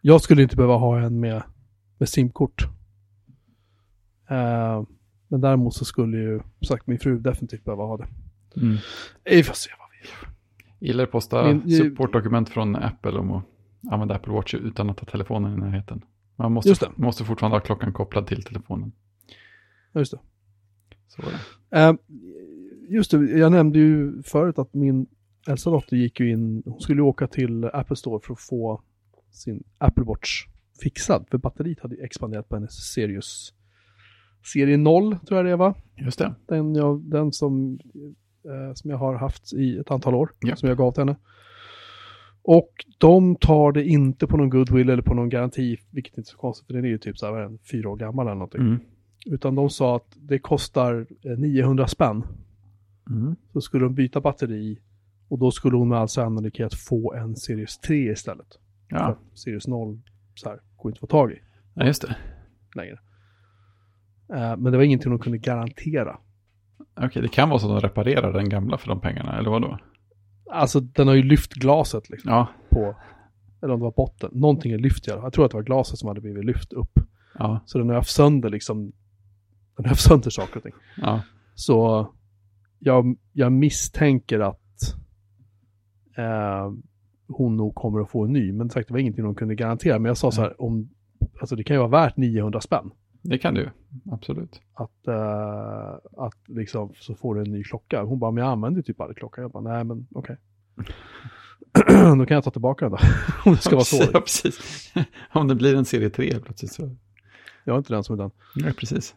[0.01, 1.43] Jag skulle inte behöva ha en med,
[1.97, 2.67] med simkort.
[4.29, 4.85] Ehm,
[5.27, 8.07] men däremot så skulle ju, som sagt, min fru definitivt behöva ha det.
[8.55, 8.77] Mm.
[9.23, 10.38] Vi får se vad vi gör.
[10.79, 13.43] Gillar att posta Min- supportdokument från Apple om att
[13.91, 16.01] använda Apple Watch utan att ha telefonen i närheten.
[16.35, 18.91] Man måste, måste fortfarande ha klockan kopplad till telefonen.
[19.93, 20.19] Just det.
[21.07, 21.77] Så det.
[21.79, 21.93] Eh,
[22.89, 25.07] just det, jag nämnde ju förut att min
[25.47, 28.81] äldsta dotter gick ju in, hon skulle åka till Apple Store för att få
[29.31, 30.45] sin Apple Watch
[30.81, 31.25] fixad.
[31.31, 33.53] För batteriet hade ju expanderat på hennes Sirius
[34.53, 35.73] serie 0, tror jag det var.
[35.95, 36.35] Just det.
[36.45, 37.79] Den, jag, den som,
[38.45, 40.55] eh, som jag har haft i ett antal år, Ja.
[40.55, 41.15] som jag gav till henne.
[42.41, 46.31] Och de tar det inte på någon goodwill eller på någon garanti, vilket inte är
[46.31, 48.61] så konstigt, för den är ju typ så här, fyra år gammal eller någonting.
[48.61, 48.79] Mm.
[49.25, 52.23] Utan de sa att det kostar eh, 900 spänn
[53.09, 53.35] Mm.
[53.53, 54.79] så skulle de byta batteri
[55.27, 58.47] och då skulle hon med all sannolikhet få en Series 3 istället.
[58.89, 59.17] Ja.
[59.33, 59.99] Series 0
[60.35, 61.39] så här, går inte att få tag i
[61.73, 62.15] ja, just det.
[62.75, 62.99] längre.
[64.33, 66.17] Eh, men det var ingenting de kunde garantera.
[67.01, 69.61] Okej, det kan vara så att de reparerar den gamla för de pengarna, eller vad
[69.61, 69.77] då?
[70.51, 72.95] Alltså den har ju lyft glaset liksom Ja, på,
[73.61, 75.25] eller om det var botten, någonting är lyft i alla fall.
[75.25, 76.99] Jag tror att det var glaset som hade blivit lyft upp.
[77.39, 78.83] ja, Så den har haft sönder liksom,
[79.75, 80.73] den har haft sönder saker och ting.
[80.97, 81.21] ja.
[81.55, 82.07] Så
[82.79, 84.95] jag, jag misstänker att
[86.17, 86.71] eh,
[87.27, 88.51] hon nog kommer att få en ny.
[88.53, 89.99] Men sagt, det var ingenting de kunde garantera.
[89.99, 90.89] Men jag sa så här, om,
[91.39, 92.91] alltså det kan ju vara värt 900 spänn.
[93.21, 93.69] Det kan du,
[94.11, 94.61] absolut.
[94.73, 98.03] Att, eh, att liksom, så får du en ny klocka.
[98.03, 99.41] Hon bara, men jag använder typ aldrig klocka.
[99.41, 100.37] Jag bara, nej men okej.
[102.17, 102.97] Då kan jag ta tillbaka den då.
[103.49, 104.03] om det ska vara så.
[104.13, 104.93] Ja, precis.
[105.33, 106.95] Om det blir en serie 3 plötsligt så.
[107.63, 108.31] Jag är inte den som är den.
[108.55, 109.15] Ja, precis.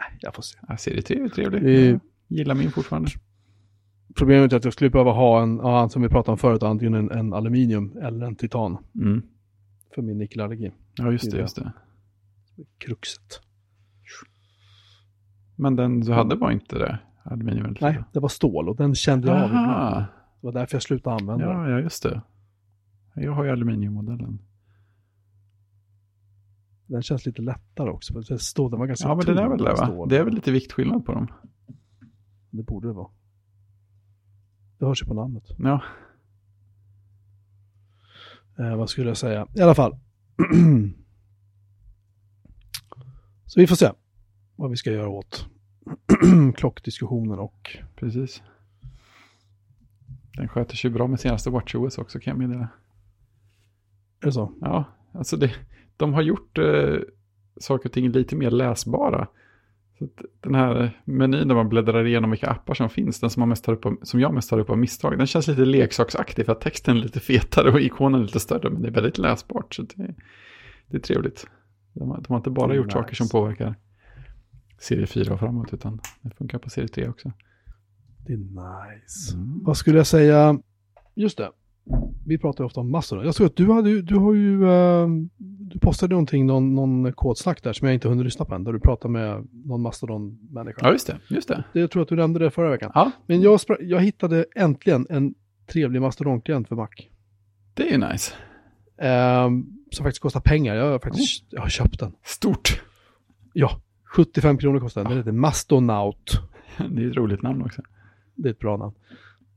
[0.00, 0.58] Nej, jag får se.
[0.68, 1.62] Ja, serie 3 är trevlig.
[1.62, 3.10] Det Jag gillar min fortfarande.
[4.14, 6.94] Problemet är att jag skulle behöva ha en, ja, som vi pratade om förut, antingen
[6.94, 9.22] en, en aluminium eller en titan Mm.
[9.94, 10.72] för min nickelallergi.
[10.94, 11.72] Ja, just det, just det.
[12.78, 13.40] Kruxet.
[15.56, 16.98] Men den du hade var inte det?
[17.22, 17.76] Aluminium?
[17.80, 20.04] Nej, det var stål och den kände jag av ibland.
[20.40, 21.70] Det var därför jag slutade använda den.
[21.70, 22.22] Ja, just det.
[23.14, 24.38] Jag har ju aluminiummodellen.
[26.86, 28.22] Den känns lite lättare också.
[28.22, 30.06] för Stål, den var ganska Ja, men det är väl det va?
[30.08, 31.28] Det är väl lite viktskillnad på dem.
[32.50, 33.08] Det borde det vara.
[34.78, 35.44] Det hörs ju på namnet.
[35.58, 35.82] Ja,
[38.58, 39.46] Eh, vad skulle jag säga?
[39.54, 39.96] I alla fall.
[43.54, 43.90] Så vi får se
[44.56, 45.46] vad vi ska göra åt
[46.56, 48.42] klockdiskussionen och precis.
[50.36, 52.68] Den sköter sig bra med senaste WatchOS också kan jag meddela.
[54.20, 54.52] är det så?
[54.60, 55.54] Ja, alltså det,
[55.96, 56.96] de har gjort eh,
[57.60, 59.28] saker och ting lite mer läsbara.
[59.98, 60.08] Så
[60.40, 63.64] den här menyn där man bläddrar igenom vilka appar som finns, den som, man mest
[63.64, 66.52] tar upp av, som jag mest tar upp av misstag, den känns lite leksaksaktig för
[66.52, 69.74] att texten är lite fetare och ikonen lite större, men det är väldigt läsbart.
[69.74, 70.14] Så det,
[70.86, 71.46] det är trevligt.
[71.94, 72.98] De har, de har inte bara är gjort nice.
[72.98, 73.74] saker som påverkar
[74.78, 77.32] serie 4 och framåt, utan det funkar på serie 3 också.
[78.26, 79.34] Det är nice.
[79.34, 79.60] Mm.
[79.64, 80.58] Vad skulle jag säga?
[81.14, 81.50] Just det.
[82.26, 83.24] Vi pratar ofta om Mastodon.
[83.24, 87.62] Jag såg att du, hade, du har ju, eh, du postade någonting, någon, någon kodsnack
[87.62, 90.78] där som jag inte hunnit lyssna på än, där du pratade med någon Mastodon-människa.
[90.82, 91.18] Ja, just det.
[91.28, 91.64] Just det.
[91.72, 92.90] Jag tror att du nämnde det förra veckan.
[92.94, 95.34] Ja, Men jag, jag hittade äntligen en
[95.66, 96.88] trevlig Mastodon-klient för Mac.
[97.74, 98.32] det är ju nice.
[98.98, 100.74] Ehm, som faktiskt kostar pengar.
[100.74, 102.12] Jag har faktiskt jag har köpt den.
[102.24, 102.82] Stort.
[103.52, 105.08] Ja, 75 kronor kostar den.
[105.10, 106.40] Den heter Mastonaut.
[106.90, 107.82] Det är ett roligt namn också.
[108.34, 108.94] Det är ett bra namn.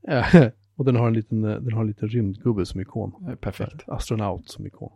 [0.07, 3.37] Eh, och den har en liten, eh, den har en liten rymdgubbe som ikon.
[3.41, 3.89] Perfekt.
[3.89, 4.91] Astronaut som ikon.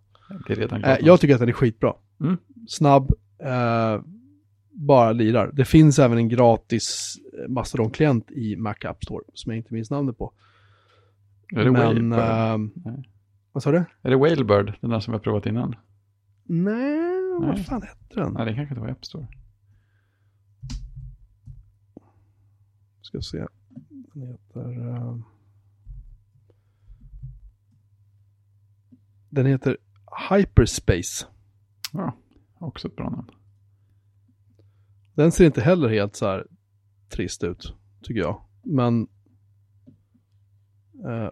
[0.47, 0.99] Det är redan Eh, klart.
[1.01, 1.93] jag tycker att den är skitbra.
[2.21, 2.37] Mm.
[2.67, 3.11] Snabb,
[3.43, 4.01] eh,
[4.71, 5.51] bara lirar.
[5.53, 9.89] Det finns även en gratis eh, Mastodon-klient i Mac App Store som jag inte minns
[9.91, 10.31] namnet på.
[11.55, 12.85] är det Men, Whalebird?
[12.85, 12.93] eh.
[13.51, 13.85] Vad sa du?
[14.01, 15.75] Är det Whalebird, den där som vi har provat innan?
[16.43, 17.63] Nej, vad Nej.
[17.63, 18.33] fan hette den?
[18.33, 19.27] Nej, den kanske inte var App Store.
[23.01, 23.45] Ska se.
[24.13, 24.87] Den heter...
[24.89, 25.15] eh,
[29.29, 29.77] Den heter
[30.29, 31.27] Hyperspace.
[31.93, 32.17] Ja,
[32.53, 33.29] också ett bra namn.
[35.13, 36.47] Den ser inte heller helt så här
[37.09, 38.41] trist ut, tycker jag.
[38.63, 39.07] Men...
[41.05, 41.29] eh,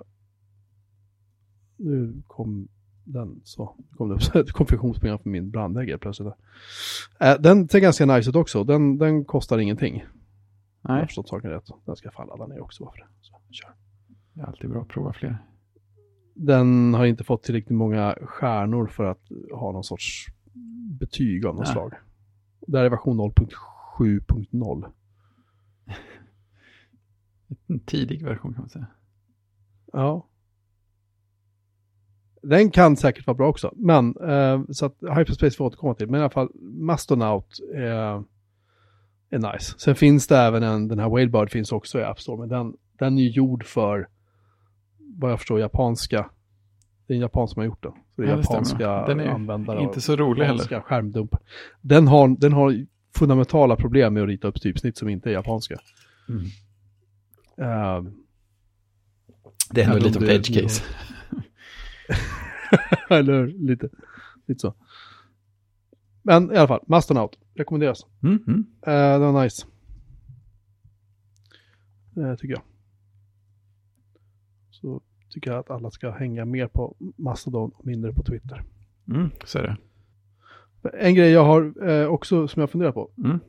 [1.79, 2.67] nu kom
[3.03, 3.75] den så.
[3.97, 6.33] Kom det upp ett konfektionsprogram för min brandvägg helt plötsligt.
[7.19, 8.63] Eh, den ser ganska nice ut också.
[8.63, 9.95] Den, den kostar ingenting.
[9.95, 10.01] Om
[10.81, 11.69] jag har Nej, förstått saken rätt.
[11.85, 13.07] Den ska jag ladda ner också bara för det.
[13.21, 13.73] Så, kör.
[14.33, 15.37] det är alltid bra att prova fler.
[16.33, 19.21] Den har inte fått tillräckligt många stjärnor för att
[19.53, 20.25] ha någon sorts
[20.99, 21.73] betyg av något Nej.
[21.73, 21.93] slag.
[22.67, 24.91] Det här är version 0.7.0.
[27.67, 28.87] En tidig version kan man säga.
[29.93, 30.28] Ja.
[32.41, 33.73] Den kan säkert vara bra också.
[33.75, 36.07] Men, eh, så att Hyperspace får jag återkomma till.
[36.07, 38.23] Men i alla fall, Mastonaut är,
[39.29, 39.73] är nice.
[39.79, 42.39] Sen finns det även en, den här Whalebird finns också i App Store.
[42.39, 44.07] Men den, den är ju gjord för,
[44.97, 46.29] vad jag förstår, japanska.
[47.07, 47.91] Det är en japan som har gjort den.
[48.15, 49.81] Så det är Ja, det japanska Den är användare.
[49.83, 50.81] Inte så rolig heller.
[50.81, 51.39] skärmdumpar.
[51.81, 52.85] Den har, den har
[53.17, 55.75] fundamentala problem med att rita upp typsnitt som inte är japanska.
[56.29, 56.43] Mm.
[57.57, 58.11] Eh,
[59.71, 60.83] Det är ändå lite av ett det- edge case.
[63.09, 63.89] Eller lite,
[64.45, 64.73] lite så.
[66.23, 68.05] Men i alla fall, Mastonaut rekommenderas.
[68.23, 68.65] Mm, mm.
[68.81, 69.65] Eh, det var nice.
[72.17, 72.61] Eh, tycker jag.
[74.71, 78.63] Så tycker jag att alla ska hänga mer på Mastodon och mindre på Twitter.
[79.07, 79.77] Mm, så är det.
[80.93, 83.11] En grej jag har eh, också som jag funderar på.
[83.17, 83.39] Mm.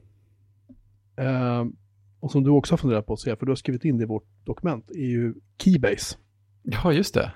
[1.16, 1.73] Eh,
[2.20, 4.07] och som du också har funderat på, ser för du har skrivit in det i
[4.07, 6.16] vårt dokument, är ju Keybase.
[6.62, 7.33] Ja, just det.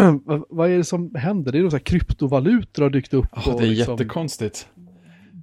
[0.48, 1.52] vad, är det som händer?
[1.52, 3.26] Det är någon så här kryptovalutor har dykt upp.
[3.32, 4.68] Ja, det är liksom, jättekonstigt.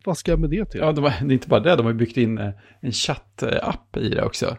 [0.06, 0.80] Vad ska jag med det till?
[0.80, 2.50] Ja, de har, det är inte bara det, de har byggt in eh,
[2.82, 4.58] en chattapp i det också.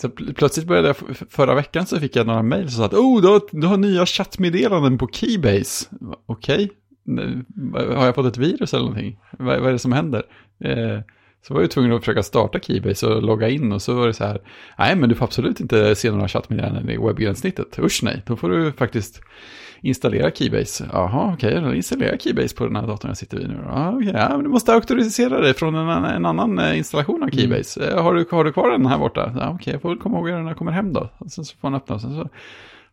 [0.00, 0.96] Så pl- plötsligt började jag,
[1.30, 3.76] förra veckan så fick jag några mejl som sa att oh, du har, du har
[3.76, 5.86] nya chattmeddelanden på Keybase.
[6.26, 6.70] Okej,
[7.04, 9.18] Nu, har jag fått ett virus eller någonting?
[9.38, 10.22] Vad, vad är det som händer?
[10.64, 11.00] Eh,
[11.48, 14.12] så var jag tvungen att försöka starta Keybase och logga in och så var det
[14.14, 14.38] så här,
[14.78, 17.78] nej men du får absolut inte se några chattmeddelanden i webbgränssnittet.
[17.78, 19.20] Usch nej, då får du faktiskt
[19.80, 20.88] installera Keybase.
[20.92, 23.56] Jaha, okej, då installerar Keybase på den här datorn jag sitter vid nu.
[23.66, 27.22] Ja, okej, ja, men du måste auktorisera dig från en, annan- en annan eh, installation
[27.22, 27.90] av Keybase.
[27.90, 29.32] Eh, Har, du, har du kvar den här borta?
[29.38, 31.08] Ja, okej, jag får väl komma ihåg att den när jag kommer hem då.
[31.28, 32.28] Sen så får man öppna och sen så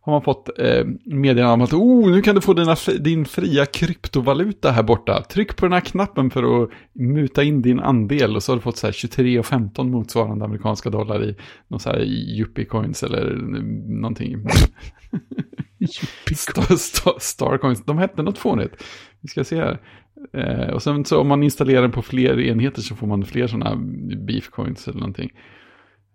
[0.04, 3.66] har man fått eh, meddelande om att oh, nu kan du få dina, din fria
[3.66, 5.22] kryptovaluta här borta.
[5.22, 8.62] Tryck på den här knappen för att muta in din andel och så har du
[8.62, 11.36] fått så här 23,15 motsvarande amerikanska dollar i
[11.68, 12.00] någon så här
[12.38, 13.36] yuppie coins eller
[14.00, 14.46] någonting.
[16.36, 18.84] Star, star, Starcoins, de hette något fånigt.
[19.20, 19.78] Vi ska se här.
[20.32, 23.46] Eh, och sen så om man installerar den på fler enheter så får man fler
[23.46, 23.76] sådana
[24.26, 25.30] beefcoins eller någonting.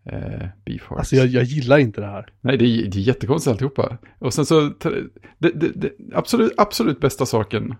[0.05, 0.99] Eh, beef hearts.
[0.99, 2.33] Alltså jag, jag gillar inte det här.
[2.41, 3.97] Nej, det är, det är jättekonstigt alltihopa.
[4.19, 4.61] Och sen så,
[5.37, 7.75] det, det, det absolut, absolut bästa saken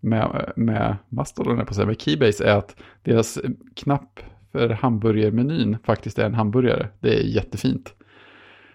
[0.00, 3.38] med, med Mastodon, på sig, med Keybase, är att deras
[3.76, 4.20] knapp
[4.52, 6.88] för hamburgermenyn faktiskt är en hamburgare.
[7.00, 7.94] Det är jättefint.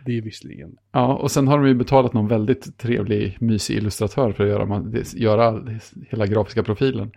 [0.05, 0.75] Det är visserligen.
[0.91, 4.83] Ja, och sen har de ju betalat någon väldigt trevlig, mysig illustratör för att göra,
[5.15, 5.63] göra
[6.09, 7.11] hela grafiska profilen.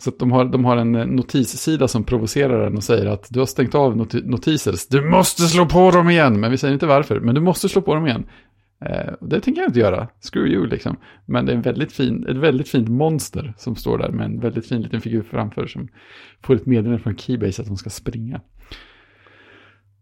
[0.00, 3.46] Så de har, de har en notissida som provocerar den och säger att du har
[3.46, 4.74] stängt av not notiser.
[4.90, 7.20] Du måste slå på dem igen, men vi säger inte varför.
[7.20, 8.26] Men du måste slå på dem igen.
[8.84, 10.08] Eh, det tänker jag inte göra.
[10.32, 10.96] Screw you liksom.
[11.26, 14.40] Men det är en väldigt fin, ett väldigt fint monster som står där med en
[14.40, 15.88] väldigt fin liten figur framför som
[16.42, 18.40] får ett meddelande från Keybase att de ska springa.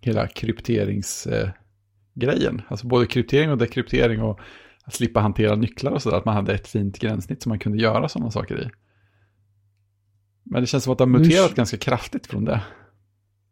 [0.00, 2.62] hela krypteringsgrejen.
[2.68, 4.40] Alltså både kryptering och dekryptering och
[4.84, 6.16] att slippa hantera nycklar och sådär.
[6.16, 8.70] Att man hade ett fint gränssnitt som man kunde göra sådana saker i.
[10.44, 12.62] Men det känns som att det har muterat nu, ganska kraftigt från det.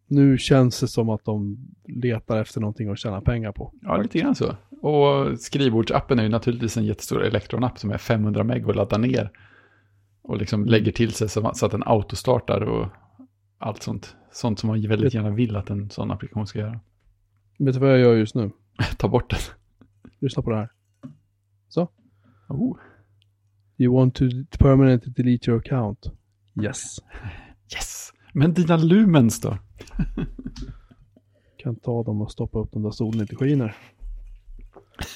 [0.07, 3.75] Nu känns det som att de letar efter någonting att tjäna pengar på.
[3.83, 4.57] Ja, lite grann så.
[4.83, 9.31] Och skrivbordsappen är ju naturligtvis en jättestor elektronapp som är 500 meg att ladda ner.
[10.23, 12.89] Och liksom lägger till sig så att den autostartar och
[13.59, 14.17] allt sånt.
[14.33, 16.81] Sånt som man väldigt gärna vill att en sån applikation ska göra.
[17.59, 18.51] Vet du vad jag gör just nu?
[18.99, 19.41] Ta bort den.
[20.19, 20.71] Lyssna på det här.
[21.69, 21.89] Så.
[22.49, 22.77] Oh.
[23.77, 24.25] You want to
[24.59, 26.13] permanently delete your account?
[26.63, 26.99] Yes.
[27.73, 28.13] Yes.
[28.33, 29.59] Men dina lumens då?
[31.57, 33.77] kan ta dem och stoppa upp dem där solen inte skiner.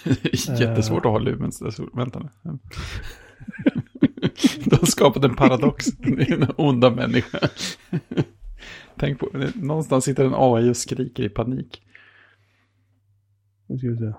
[0.61, 1.91] Jättesvårt att ha lumens där solen...
[1.95, 2.29] Vänta nu.
[4.65, 5.87] De har skapat en paradox.
[6.03, 7.39] En onda människa.
[8.97, 11.83] Tänk på, någonstans sitter en AI och skriker i panik.
[13.67, 14.13] Nu ska vi se.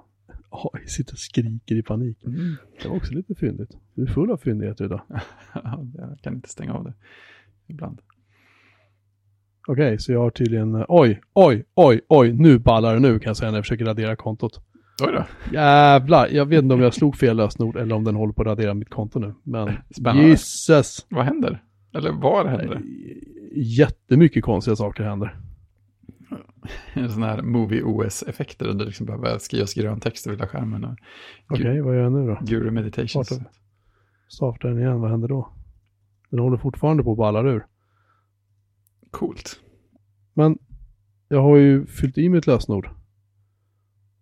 [0.50, 2.24] AI sitter och skriker i panik.
[2.26, 2.56] Mm.
[2.82, 3.78] Det var också lite fyndigt.
[3.94, 5.02] Du är full av fyndigheter idag.
[5.94, 6.94] jag kan inte stänga av det
[7.68, 8.02] ibland.
[9.68, 13.30] Okej, okay, så jag har tydligen, oj, oj, oj, oj, nu ballar det nu kan
[13.30, 14.62] jag säga när jag försöker radera kontot.
[15.04, 15.26] Oj då.
[15.52, 18.48] Jävlar, jag vet inte om jag slog fel lösenord eller om den håller på att
[18.48, 19.34] radera mitt konto nu.
[19.44, 20.30] Men Spännande.
[20.30, 21.06] Jesus.
[21.10, 21.64] Vad händer?
[21.94, 22.82] Eller vad händer?
[23.56, 25.40] Jättemycket konstiga saker händer.
[26.94, 30.84] En sån här Movie OS-effekter där du liksom behöver skriva grön text över hela skärmen.
[30.84, 30.98] Okej,
[31.50, 32.40] okay, vad gör jag nu då?
[32.42, 33.28] Guru Meditations.
[33.28, 33.46] Startar,
[34.28, 35.50] startar den igen, vad händer då?
[36.30, 37.66] Den håller fortfarande på att balla ur.
[39.12, 39.60] Coolt.
[40.34, 40.58] Men
[41.28, 42.90] jag har ju fyllt i mitt lösenord.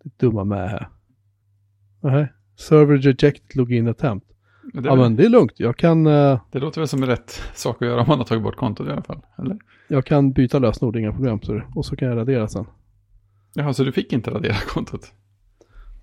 [0.03, 0.89] Det dumma med här.
[2.01, 2.33] Nej.
[2.55, 4.27] Server reject login attempt.
[4.73, 5.53] Men ja men det är lugnt.
[5.57, 6.07] Jag kan...
[6.07, 8.87] Uh, det låter väl som rätt sak att göra om man har tagit bort kontot
[8.87, 9.21] i alla fall.
[9.37, 9.57] Eller?
[9.87, 11.41] Jag kan byta lösenord, inga problem.
[11.41, 12.65] Så, och så kan jag radera sen.
[13.53, 15.11] Jaha, så du fick inte radera kontot?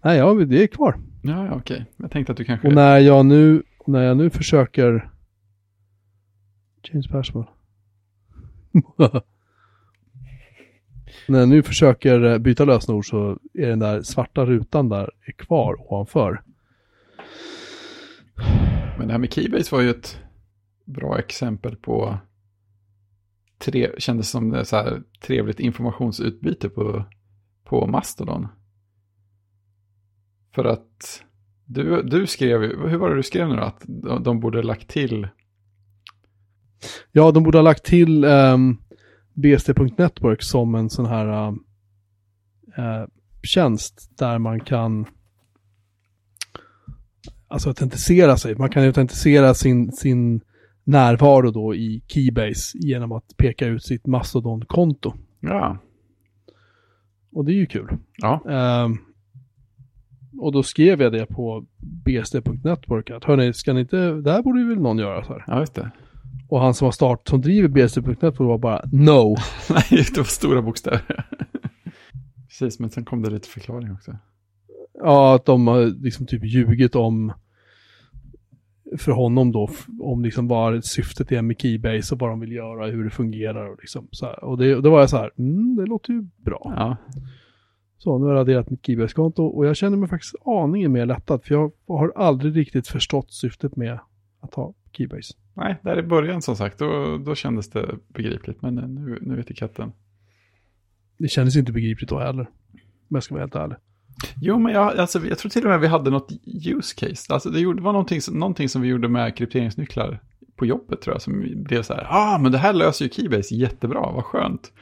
[0.02, 0.96] Nej, ja, det är kvar.
[1.22, 1.86] Ja, ja okej.
[1.96, 2.68] Jag tänkte att du kanske...
[2.68, 5.10] Och när jag nu, när jag nu försöker...
[6.82, 7.46] Change password.
[11.28, 15.32] När jag nu försöker eh, byta lösenord så är den där svarta rutan där är
[15.32, 16.42] kvar ovanför.
[18.98, 20.18] Men det här med Keybase var ju ett
[20.84, 22.18] bra exempel på
[23.58, 27.04] tre, kändes som så här trevligt informationsutbyte på,
[27.64, 28.48] på Mastodon.
[30.54, 31.24] För att
[31.64, 33.62] du, du skrev, hur var det du skrev nu då?
[33.62, 35.28] Att de, de borde lagt till
[37.12, 38.78] Ja, de borde ha lagt till um,
[39.40, 41.54] bst.network som en sån här uh,
[42.78, 43.06] uh,
[43.42, 45.06] tjänst där man kan
[47.48, 48.54] alltså autentisera sig.
[48.54, 50.40] Man kan autentisera sin, sin
[50.84, 55.14] närvaro då i Keybase genom att peka ut sitt Mastodon-konto.
[55.40, 55.78] Ja.
[57.32, 57.88] Och det är ju kul.
[58.16, 58.42] Ja.
[58.84, 58.98] Um,
[60.40, 61.66] och då skrev jag det på
[62.04, 65.44] bst.network att hörni, ska ni inte, det här borde väl någon göra så här.
[65.46, 65.90] Ja, just det.
[66.50, 69.36] Och han som var start, som driver bst.network var bara no.
[69.70, 71.26] Nej, det var stora bokstäver.
[72.48, 74.16] Precis, men sen kom det lite förklaring också.
[74.94, 77.32] Ja, att de har liksom typ ljugit om
[78.98, 82.86] för honom då, om liksom vad syftet är med Keybase och vad de vill göra,
[82.86, 84.44] hur det fungerar och liksom så här.
[84.44, 86.72] Och det, då var jag så här, mm, det låter ju bra.
[86.76, 86.96] Ja.
[87.98, 91.44] Så nu har jag raderat mitt Keybase-konto och jag känner mig faktiskt aningen mer lättad
[91.44, 93.98] för jag har aldrig riktigt förstått syftet med
[94.40, 95.34] att ha Keybase.
[95.60, 99.56] Nej, där i början som sagt, då, då kändes det begripligt, men nu, nu vet
[99.56, 99.92] katten.
[101.18, 102.50] Det kändes inte begripligt då heller,
[103.08, 103.76] om jag ska vara helt ärlig.
[104.40, 106.32] Jo, men jag, alltså, jag tror till och med vi hade något
[106.64, 107.34] use case.
[107.34, 110.20] Alltså, det var någonting, någonting som vi gjorde med krypteringsnycklar
[110.56, 111.22] på jobbet tror jag.
[111.22, 114.72] Som blev så här, ah, men det här löser ju Keybase jättebra, vad skönt.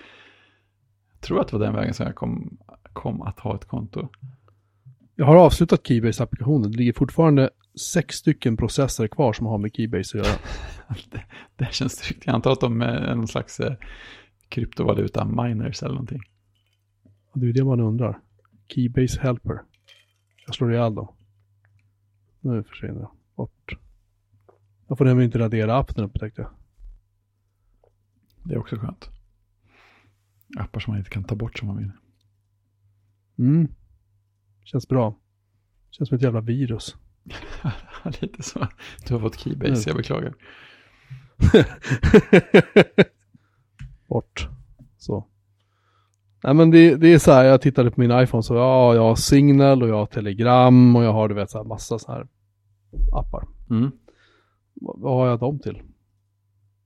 [1.12, 2.59] Jag tror att det var den vägen som jag kom,
[2.93, 4.09] kom att ha ett konto.
[5.14, 6.71] Jag har avslutat Keybase-applikationen.
[6.71, 10.38] Det ligger fortfarande sex stycken processer kvar som har med Keybase att göra.
[11.11, 11.23] det,
[11.57, 12.27] det känns tryggt.
[12.27, 13.75] Jag antar att de är någon slags eh,
[14.49, 16.21] kryptovaluta miners eller någonting.
[17.35, 18.21] Det är det man undrar.
[18.69, 19.62] Keybase Helper.
[20.47, 21.14] Jag slår ihjäl dem.
[22.41, 23.79] Nu försvinner jag bort.
[24.88, 26.51] Jag får nämligen inte radera appen upptäckte jag.
[28.45, 29.11] Det är också skönt.
[30.59, 31.91] Appar som man inte kan ta bort som man vill.
[33.38, 33.69] Mm.
[34.64, 35.19] Känns bra.
[35.91, 36.97] Känns som ett jävla virus.
[38.21, 38.67] Lite så.
[39.07, 39.83] Du har fått Keybase, mm.
[39.87, 40.35] jag beklagar.
[44.09, 44.49] bort.
[44.99, 45.27] Så.
[46.45, 49.03] Nej men det, det, är så här, jag tittade på min iPhone så ja, jag
[49.03, 52.12] har Signal och jag har Telegram och jag har du vet så här massa så
[52.12, 52.27] här
[53.12, 53.45] appar.
[53.71, 53.91] Mm.
[54.75, 55.83] Vad, vad har jag dem till?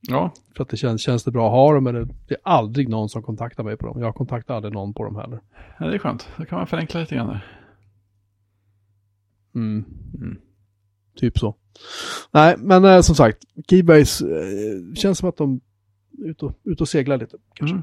[0.01, 0.31] Ja.
[0.57, 3.09] För att det känns, känns det bra att ha dem eller det är aldrig någon
[3.09, 4.01] som kontaktar mig på dem.
[4.01, 5.41] Jag kontaktar aldrig någon på dem heller.
[5.79, 6.29] Ja, det är skönt.
[6.37, 7.62] Då kan man förenkla lite grann där.
[9.55, 9.85] Mm.
[10.15, 10.38] Mm.
[11.17, 11.57] Typ så.
[12.31, 13.38] Nej, men eh, som sagt,
[13.71, 15.61] Keybase eh, känns som att de
[16.25, 17.77] är ute och, ut och seglar lite kanske.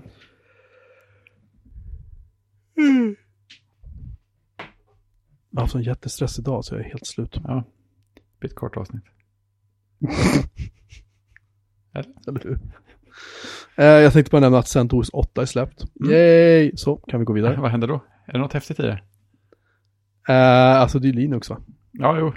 [2.77, 3.15] Mm.
[5.49, 7.39] Jag har haft en jättestress idag så jag är helt slut.
[7.43, 7.63] Ja,
[8.39, 9.03] det ett kort avsnitt.
[11.93, 12.13] Eller?
[12.27, 12.59] Eller hur?
[13.75, 15.83] Eh, jag tänkte bara nämna att CentOS 8 är släppt.
[15.99, 16.11] Mm.
[16.11, 16.71] Yay!
[16.77, 17.61] Så, kan vi gå vidare.
[17.61, 18.03] Vad händer då?
[18.25, 19.01] Är det något häftigt i det?
[20.29, 21.57] Eh, alltså det är Linux va?
[21.91, 22.33] Ja, jo.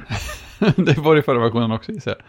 [0.84, 2.20] det var det förra versionen också gissar jag.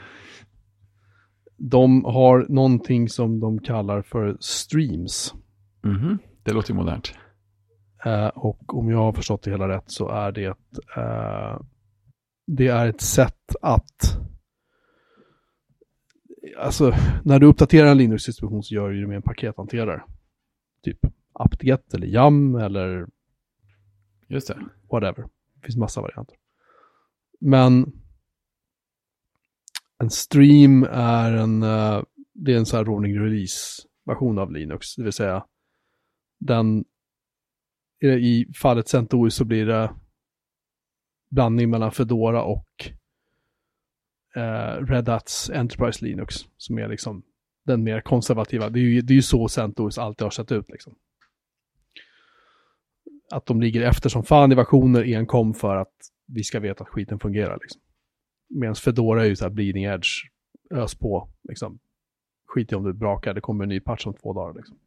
[1.58, 5.34] De har någonting som de kallar för streams.
[5.86, 6.18] Mm -hmm.
[6.44, 7.14] Det låter ju modernt.
[8.06, 10.48] Uh, och om jag har förstått det hela rätt så är det,
[10.98, 11.62] uh,
[12.48, 14.20] det är ett sätt att
[16.58, 20.04] Alltså, när du uppdaterar en Linux-distribution så gör du det med en pakethanterare.
[20.84, 21.00] Typ
[21.34, 23.08] apt-get eller YAM eller
[24.28, 24.58] Just det.
[24.92, 25.26] whatever.
[25.64, 26.36] Det finns massa varianter.
[27.40, 27.92] Men
[30.00, 34.96] en stream är en, eh, det är en så här rolling release-version av Linux.
[34.96, 35.46] Det vill säga
[36.40, 36.86] den
[38.02, 39.94] i fallet CentOS så blir det
[41.30, 42.68] blandning mellan Fedora och
[44.36, 47.24] eh, Red Hats Enterprise Linux som är liksom
[47.66, 48.70] den mer konservativa.
[48.70, 50.96] Det är ju, det är ju så CentOS alltid har sett ut liksom.
[53.34, 55.94] Att de ligger efter som fan i versioner enkom för att
[56.26, 57.82] vi ska veta att skiten fungerar liksom.
[58.50, 60.08] Medan Fedora är ju så här bleeding edge,
[60.72, 61.80] ös på liksom.
[62.46, 64.78] Skit i om det brakar, det kommer en ny patch om två dagar liksom.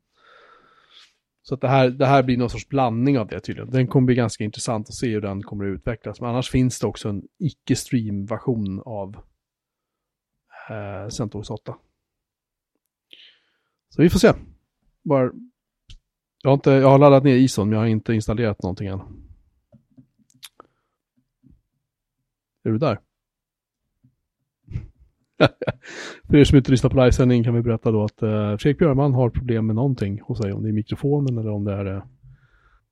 [1.42, 3.70] Så att det, här, det här blir någon sorts blandning av det tydligen.
[3.70, 6.20] Den kommer bli ganska intressant att se hur den kommer att utvecklas.
[6.20, 9.16] Men annars finns det också en icke-stream-version av
[10.70, 11.76] eh, CentOS 8.
[13.88, 14.32] Så vi får se.
[15.02, 15.32] Bara,
[16.46, 19.00] jag, har inte, jag har laddat ner ISON, men jag har inte installerat någonting än.
[22.64, 23.00] Är du där?
[26.28, 29.14] För er som inte lyssnar på livesändning kan vi berätta då att eh, Fredrik Björman
[29.14, 31.86] har problem med någonting hos sig, om det är mikrofonen eller om det är...
[31.86, 32.02] Eh,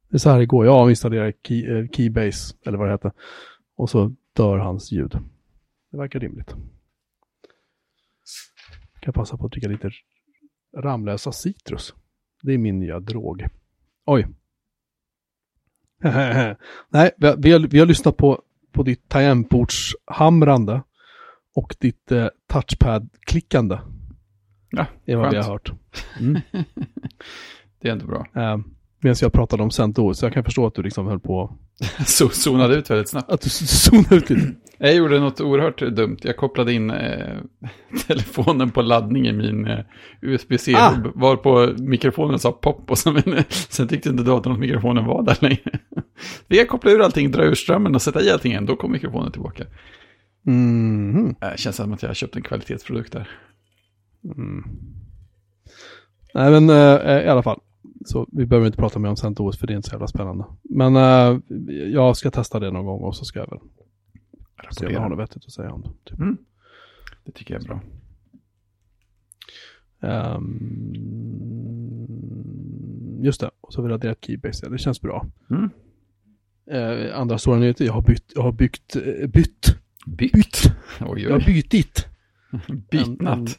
[0.09, 3.13] det är så här det går, jag installerar key, eh, Keybase, eller vad det heter,
[3.77, 5.19] och så dör hans ljud.
[5.91, 6.55] Det verkar rimligt.
[8.95, 9.91] Jag kan passa på att dricka lite
[10.77, 11.95] Ramlösa citrus.
[12.45, 13.47] Det är min nya drog.
[14.07, 14.27] Oj.
[16.89, 18.43] Nej, vi har, vi har, vi har lyssnat på,
[18.73, 20.83] på ditt tangentbordshamrande
[21.55, 23.79] och ditt eh, touchpad-klickande.
[24.71, 25.73] Ja, är vad vi har hört.
[26.21, 26.41] Mm.
[27.81, 28.27] Det är ändå bra.
[28.35, 28.59] Eh,
[29.05, 31.57] Medan jag pratade om CentOS, så jag kan förstå att du liksom höll på
[32.07, 33.31] Så zonade ut väldigt snabbt.
[33.31, 34.53] att du zonade ut lite.
[34.79, 36.17] Jag gjorde något oerhört dumt.
[36.23, 37.39] Jag kopplade in eh,
[38.07, 39.79] telefonen på laddning i min eh,
[40.21, 41.13] USB-C-hub.
[41.15, 45.23] Var på mikrofonen sa pop och så, men, sen tyckte inte datorn att mikrofonen var
[45.23, 45.79] där längre.
[46.49, 48.67] Kan koppla ur allting, dra ur strömmen och sätta i allting igen.
[48.67, 49.65] Då kom mikrofonen tillbaka.
[50.43, 51.35] Mhm.
[51.41, 53.29] Eh, känns som att jag har köpt en kvalitetsprodukt där.
[54.37, 54.65] Mm.
[56.35, 57.61] Nej men eh, i alla fall.
[58.05, 60.45] Så vi behöver inte prata mer om CentOS för det är inte så jävla spännande.
[60.63, 61.39] Men eh,
[61.91, 63.59] jag ska testa det någon gång och så ska jag väl
[64.71, 65.91] se om jag har något vettigt att säga om det.
[66.11, 66.19] Typ.
[66.19, 66.37] Mm.
[67.25, 67.81] Det tycker jag är bra.
[71.95, 74.67] Ehm, just det, och så har vi raderat Keybase.
[74.67, 75.27] Ja, det känns bra.
[75.51, 75.71] Mm.
[76.71, 79.77] Eh, andra stora nyheter, jag har bytt, jag har byggt, eh, bytt,
[80.07, 80.33] Bytt.
[80.33, 81.45] bytt, Oj, jag har oj.
[81.47, 82.07] bytit.
[82.91, 83.57] Bytnatt.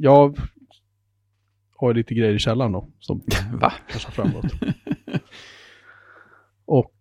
[0.00, 0.38] Jag
[1.76, 3.22] har lite grejer i källaren då, som
[3.60, 3.72] Va?
[3.90, 4.44] kanske framåt.
[6.64, 6.92] och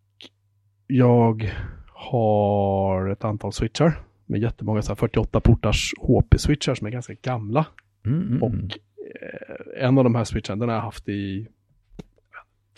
[0.88, 1.52] jag
[1.94, 7.66] har ett antal switchar med jättemånga så här 48 portars HP-switchar som är ganska gamla.
[8.06, 8.68] Mm, mm, Och mm.
[8.68, 11.48] eh, en av de här switcharna, den har jag haft i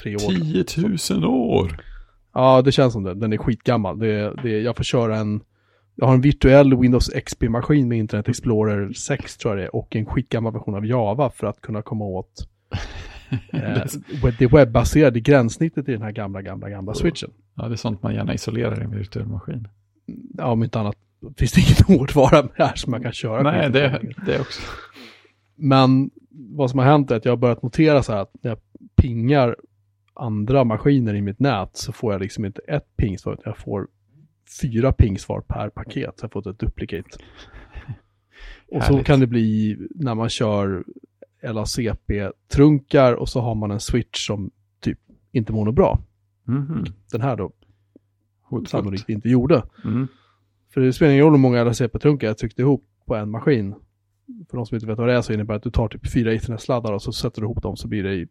[0.03, 0.65] tre år.
[0.65, 1.81] 10 000 år.
[2.33, 3.13] Ja, det känns som det.
[3.13, 3.99] Den är skitgammal.
[3.99, 5.41] Det, det, jag får köra en,
[5.95, 9.95] jag har en virtuell Windows XP-maskin med Internet Explorer 6 tror jag det är, och
[9.95, 12.47] en skitgammal version av Java för att kunna komma åt
[13.53, 17.29] eh, det webbaserade gränssnittet i den här gamla, gamla, gamla switchen.
[17.55, 19.67] Ja, det är sånt man gärna isolerar i en virtuell maskin.
[20.37, 20.97] Ja, om inte annat
[21.37, 23.43] finns det ingen hårdvara med det här som man kan köra.
[23.43, 24.61] Nej, det, det också.
[25.55, 28.51] Men vad som har hänt är att jag har börjat notera så här att när
[28.51, 28.59] jag
[28.95, 29.55] pingar
[30.13, 33.87] andra maskiner i mitt nät så får jag liksom inte ett pingsvar utan jag får
[34.61, 36.19] fyra pingsvar per paket.
[36.19, 37.09] Så jag får ett duplicate.
[38.71, 40.83] Och så kan det bli när man kör
[41.43, 44.99] LACP-trunkar och så har man en switch som typ
[45.31, 45.99] inte mår något bra.
[46.43, 46.85] Mhm.
[47.11, 47.51] Den här då
[48.41, 48.69] Hotfullt.
[48.69, 49.63] sannolikt inte gjorde.
[49.83, 50.07] Mm.
[50.73, 53.75] För det spelar ingen roll hur många LACP-trunkar jag tryckte ihop på en maskin.
[54.49, 56.11] För de som inte vet vad det är så innebär det att du tar typ
[56.13, 58.27] fyra Ethernet-sladdar och så sätter du ihop dem så blir det i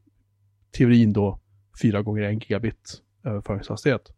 [0.71, 1.41] teorin då
[1.83, 4.13] fyra gånger en gigabit överföringshastighet.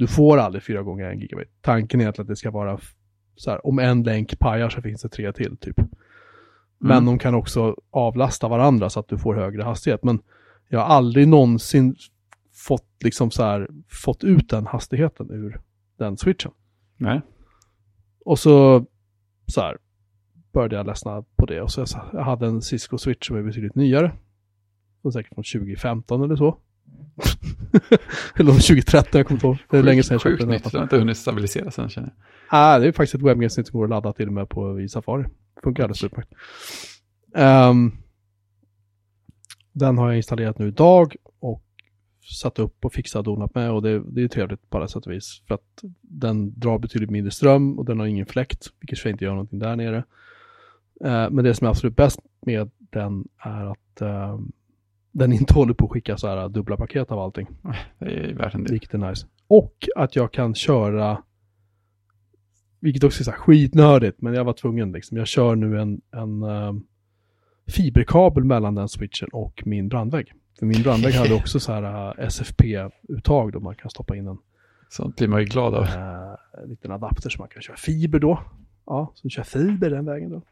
[0.00, 1.48] Du får aldrig fyra gånger en gigabit.
[1.60, 2.80] Tanken är att det ska vara
[3.36, 5.76] så här, om en länk pajar så finns det tre till typ.
[6.78, 7.04] Men Mm.
[7.06, 10.04] de kan också avlasta varandra så att du får högre hastighet.
[10.04, 10.22] Men
[10.68, 11.96] jag har aldrig någonsin
[12.52, 13.68] fått liksom så här,
[14.04, 15.60] fått ut den hastigheten ur
[15.98, 16.52] den switchen.
[16.96, 17.20] Nej.
[18.24, 18.86] Och så,
[19.46, 19.76] så här,
[20.52, 21.60] började jag ledsna på det.
[21.60, 24.12] Och så jag, jag hade en Cisco Switch som är betydligt nyare.
[25.12, 26.58] Säkert från 2015 eller så.
[28.36, 29.58] eller 2013, jag kommer inte ihåg.
[29.70, 30.54] Det är länge sedan jag Sjukt köpte den.
[30.54, 30.72] nytt.
[30.72, 32.16] Det har inte hunnit stabilisera sen känner jag.
[32.48, 34.88] Ah, det är faktiskt ett webbgränssnitt som går att ladda till och med på i
[34.88, 35.24] Safari.
[35.62, 36.32] Funkar alldeles utmärkt.
[37.34, 37.92] Ehm,
[39.72, 41.62] den har jag installerat nu idag och
[42.42, 45.06] satt upp och fixat och donat med och det, det är trevligt på alla sätt
[45.06, 45.42] och vis.
[45.48, 49.24] För att den drar betydligt mindre ström och den har ingen fläkt, vilket för inte
[49.24, 50.04] gör någonting där nere.
[51.04, 54.52] Eh, men det som är absolut bäst med den är att ehm,
[55.12, 57.48] den inte håller på att skicka så här dubbla paket av allting.
[57.98, 58.72] Det är värt en del.
[58.72, 59.26] Vilket är nice.
[59.48, 61.22] Och att jag kan köra,
[62.80, 65.16] vilket också är så här skitnördigt, men jag var tvungen liksom.
[65.16, 66.82] Jag kör nu en, en ehm,
[67.66, 70.32] fiberkabel mellan den switchen och min brandvägg.
[70.58, 74.38] För min brandvägg hade också så här eh, SFP-uttag då man kan stoppa in en
[74.88, 75.84] Sånt blir man ju glad av.
[75.84, 78.40] eh, liten adapter som man kan köra fiber då.
[78.86, 80.42] Ja, så kör fiber den vägen då.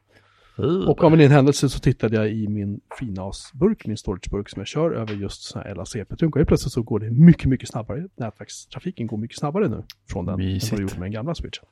[0.59, 4.91] Och av en händelse så tittade jag i min finasburk, min storageburk som jag kör
[4.91, 8.09] över just sådana här helt plötsligt så går det mycket, mycket snabbare.
[8.17, 10.73] Nätverkstrafiken går mycket snabbare nu från den än Mysigt.
[10.73, 11.65] vad det gjorde med den gamla switchen.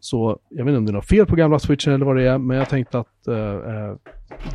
[0.00, 2.28] Så jag vet inte om det är något fel på gamla switchen eller vad det
[2.28, 3.94] är, men jag tänkte att eh, eh,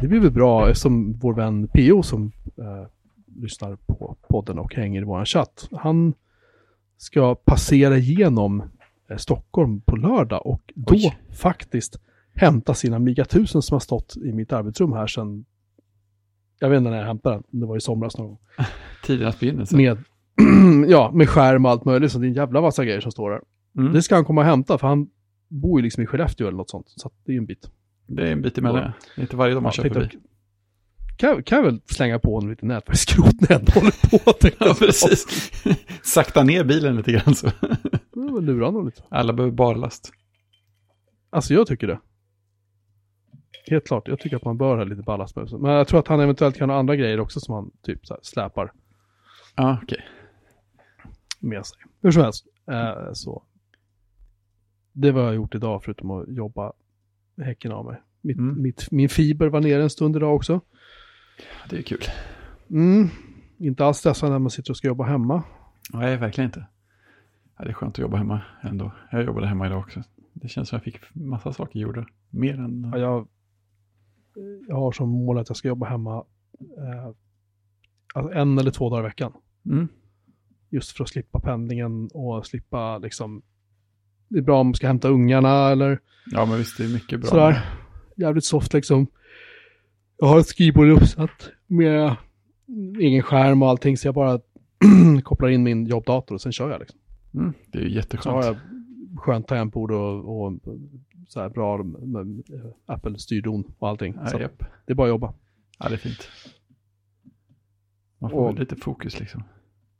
[0.02, 2.88] det blir väl bra eftersom vår vän PO som eh,
[3.42, 6.14] lyssnar på podden och hänger i vår chatt, han
[6.98, 8.64] ska passera igenom
[9.10, 11.18] eh, Stockholm på lördag och då Oj.
[11.34, 12.00] faktiskt
[12.38, 15.46] hämta sin Amiga 1000 som har stått i mitt arbetsrum här sedan,
[16.60, 18.38] jag vet inte när jag hämtade den, det var i somras någon gång.
[19.04, 19.76] Tidernas begynnelse.
[19.76, 19.98] Med,
[20.88, 23.32] ja, med skärm och allt möjligt, så det är en jävla massa grejer som står
[23.32, 23.42] där.
[23.78, 23.94] Mm.
[23.94, 25.10] Det ska han komma och hämta, för han
[25.48, 27.72] bor ju liksom i Skellefteå eller något sånt, så det är en bit.
[28.08, 28.92] Det är en bit emellan.
[29.16, 30.10] Det är inte varje dag man Ja, kör förbi.
[31.18, 34.48] Kan, kan jag väl slänga på en liten nätverksskrot när jag håller på.
[34.66, 35.52] Ja, precis.
[36.04, 37.52] Sakta ner bilen lite grann så.
[38.42, 39.02] Lura honom lite.
[39.10, 40.12] Alla behöver barlast.
[41.30, 42.00] Alltså jag tycker det.
[43.72, 44.08] Helt klart.
[44.08, 45.52] Jag tycker att man bör ha lite ballast med.
[45.60, 48.14] Men jag tror att han eventuellt kan ha andra grejer också som han typ så
[48.14, 48.72] här släpar
[49.56, 50.06] Ja, okej.
[51.40, 51.78] med sig.
[52.02, 53.44] Hur som helst, eh, så.
[54.94, 56.74] Det var jag gjort idag förutom att jobba
[57.42, 58.02] häcken av mig.
[58.22, 58.62] Mitt, Mm.
[58.62, 60.62] mitt, min fiber var nere en stund idag också.
[61.70, 62.02] Det är kul.
[62.70, 63.10] Mm.
[63.58, 65.44] Inte alls stressande när man sitter och ska jobba hemma.
[65.94, 66.66] Nej, verkligen inte.
[67.58, 68.92] Ja, det är skönt att jobba hemma ändå.
[69.12, 70.04] Jag jobbade hemma idag också.
[70.34, 72.06] Det känns som jag fick massa saker gjorda.
[72.30, 72.92] Mer än...
[72.94, 73.28] Ja, jag,
[74.68, 76.26] jag har som mål att jag ska jobba hemma
[76.78, 77.12] eh,
[78.14, 79.34] alltså en eller två dagar i veckan.
[79.66, 79.88] Mm.
[80.70, 83.42] Just för att slippa pendlingen och slippa liksom...
[84.30, 86.00] Det är bra om man ska hämta ungarna eller
[86.32, 87.30] Ja, men visst, det är mycket bra.
[87.30, 87.66] sådär.
[88.16, 89.08] Jävligt soft liksom.
[90.18, 92.16] Jag har ett skrivbord uppsatt med
[93.00, 94.40] egen skärm och allting så jag bara
[95.24, 97.00] kopplar in min jobbdator och sen kör jag liksom.
[97.34, 98.36] Mm, det är ju Så jätteskönt.
[98.36, 98.56] har jag
[99.18, 100.54] skönt tangentbord och, och
[101.28, 101.86] så här bra
[102.86, 104.14] Apple-styrdon och allting.
[104.18, 104.64] Ja, Så japp.
[104.86, 105.34] det är bara att jobba.
[105.80, 106.30] ja, det är fint.
[108.20, 109.44] Man får Och- lite fokus liksom.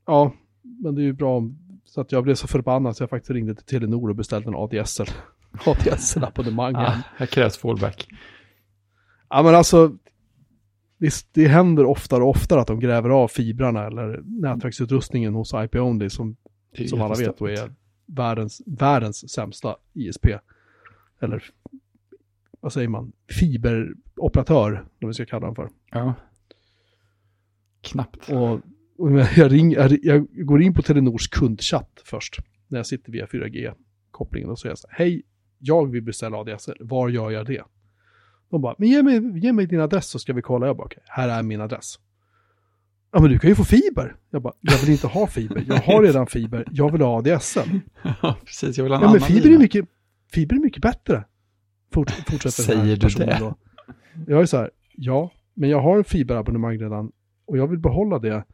[0.06, 1.42] Ja, men det är ju bra
[1.84, 4.54] så att jag blev så förbannad så jag faktiskt ringde till Telenor och beställde en
[4.54, 5.06] ADSL.
[5.66, 6.72] ADSL-abonnemang.
[6.72, 6.94] Ja.
[7.16, 8.08] här krävs fallback.
[9.30, 9.96] ja, men alltså,
[10.98, 16.08] det, det händer oftare och oftare att de gräver av fibrarna eller nätverksutrustningen hos IP-Only
[16.08, 16.36] som,
[16.76, 17.74] Det är som alla vet då är
[18.08, 20.26] världens, världens sämsta ISP.
[21.20, 21.44] Eller,
[22.60, 25.68] vad säger man, fiberoperatör, om vi ska kalla dem för.
[25.90, 26.14] Ja.
[27.80, 28.30] Knappt.
[28.30, 28.60] Och,
[28.98, 32.38] och jag, ring, jag, jag går in på Telenors kundchatt först.
[32.68, 35.22] När jag sitter via 4G-kopplingen och säger så här, hej,
[35.58, 37.62] jag vill beställa ADSL, var gör jag det?
[38.50, 40.66] De bara, men ge mig, ge mig din adress så ska vi kolla.
[40.66, 41.98] Jag bara, okej, här är min adress.
[43.12, 44.16] Ja, men du kan ju få fiber.
[44.30, 45.64] Jag bara, jag vill inte ha fiber.
[45.68, 46.64] Jag har redan fiber.
[46.70, 47.80] Jag vill ha ADSL.
[48.22, 48.76] Ja, precis.
[48.76, 49.86] Jag vill ha en Ja, men annan fiber är, mycket,
[50.32, 51.24] fiber är mycket bättre.
[51.94, 53.36] Fort, fortsätter den här Säger du det?
[53.40, 53.54] Då.
[54.26, 57.12] Jag är så här, ja, men jag har en fiberabonnemang redan
[57.46, 58.44] och jag vill behålla det.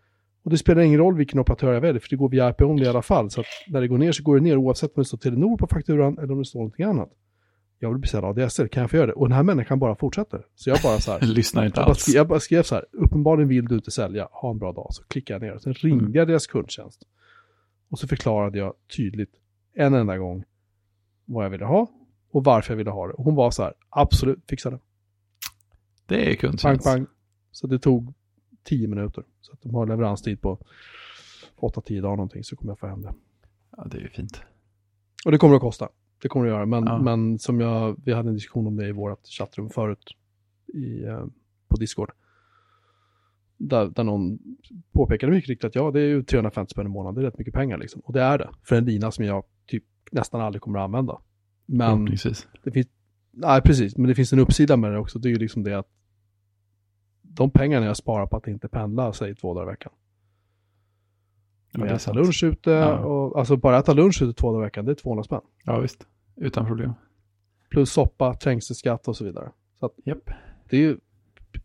[0.45, 2.89] Och det spelar ingen roll vilken operatör jag väljer, för det går via IP-only i
[2.89, 3.31] alla fall.
[3.31, 5.57] Så att när det går ner så går det ner oavsett om det står Telenor
[5.57, 7.11] på fakturan eller om det står någonting annat.
[7.79, 9.13] Jag vill beställa ADSL, kan jag få göra det?
[9.13, 10.47] Och den här människan bara fortsätter.
[10.55, 12.01] Så jag bara så här, Lyssnar inte jag bara, alls.
[12.03, 14.87] skrev, jag bara skrev så här, uppenbarligen vill du inte sälja, ha en bra dag.
[14.91, 16.15] Så klickade jag ner, sen ringde Mm.
[16.15, 17.03] jag deras kundtjänst.
[17.89, 19.31] Och så förklarade jag tydligt,
[19.75, 20.45] en enda gång,
[21.25, 21.87] vad jag ville ha
[22.31, 23.13] och varför jag ville ha det.
[23.13, 24.79] Och hon var så här, absolut, fixa det.
[26.07, 26.85] Det är kundtjänst.
[26.85, 27.07] pang.
[27.53, 28.15] Så det tog
[28.63, 29.25] tio minuter.
[29.41, 30.59] Så att de har leveranstid på
[31.57, 33.15] 8-10 dagar någonting så kommer jag få hem det.
[33.77, 34.43] Ja, det är ju fint.
[35.25, 35.89] Och det kommer att kosta.
[36.25, 36.67] Det kommer det göra.
[36.67, 36.99] Men, Ja.
[36.99, 40.17] men som jag, vi hade en diskussion om det i vårt chattrum förut
[40.75, 41.27] i, eh,
[41.69, 42.13] på Discord.
[43.57, 44.39] Där, där någon
[44.93, 47.39] påpekade mycket riktigt att ja, det är ju 350 spänn i månaden, det är rätt
[47.39, 48.01] mycket pengar liksom.
[48.05, 51.21] Och det är det, för en lina som jag typ nästan aldrig kommer att använda.
[51.67, 52.49] Men Förhoppningsvis.
[52.63, 52.87] det finns,
[53.31, 55.19] nej precis, men det finns en uppsida med det också.
[55.19, 55.89] Det är ju liksom det att
[57.23, 59.93] de pengarna jag sparar på att inte pendla, säg två dagar i veckan.
[61.79, 62.99] Ja, äta lunch ute, Ja.
[62.99, 65.41] och, alltså bara äta lunch ute två dagar i veckan, det är 200 spänn.
[65.65, 66.07] Ja, visst.
[66.37, 66.93] Utan problem.
[67.71, 69.51] Plus soppa, trängselskatt och så vidare.
[69.81, 70.31] Så att Japp.
[70.71, 70.97] det är ju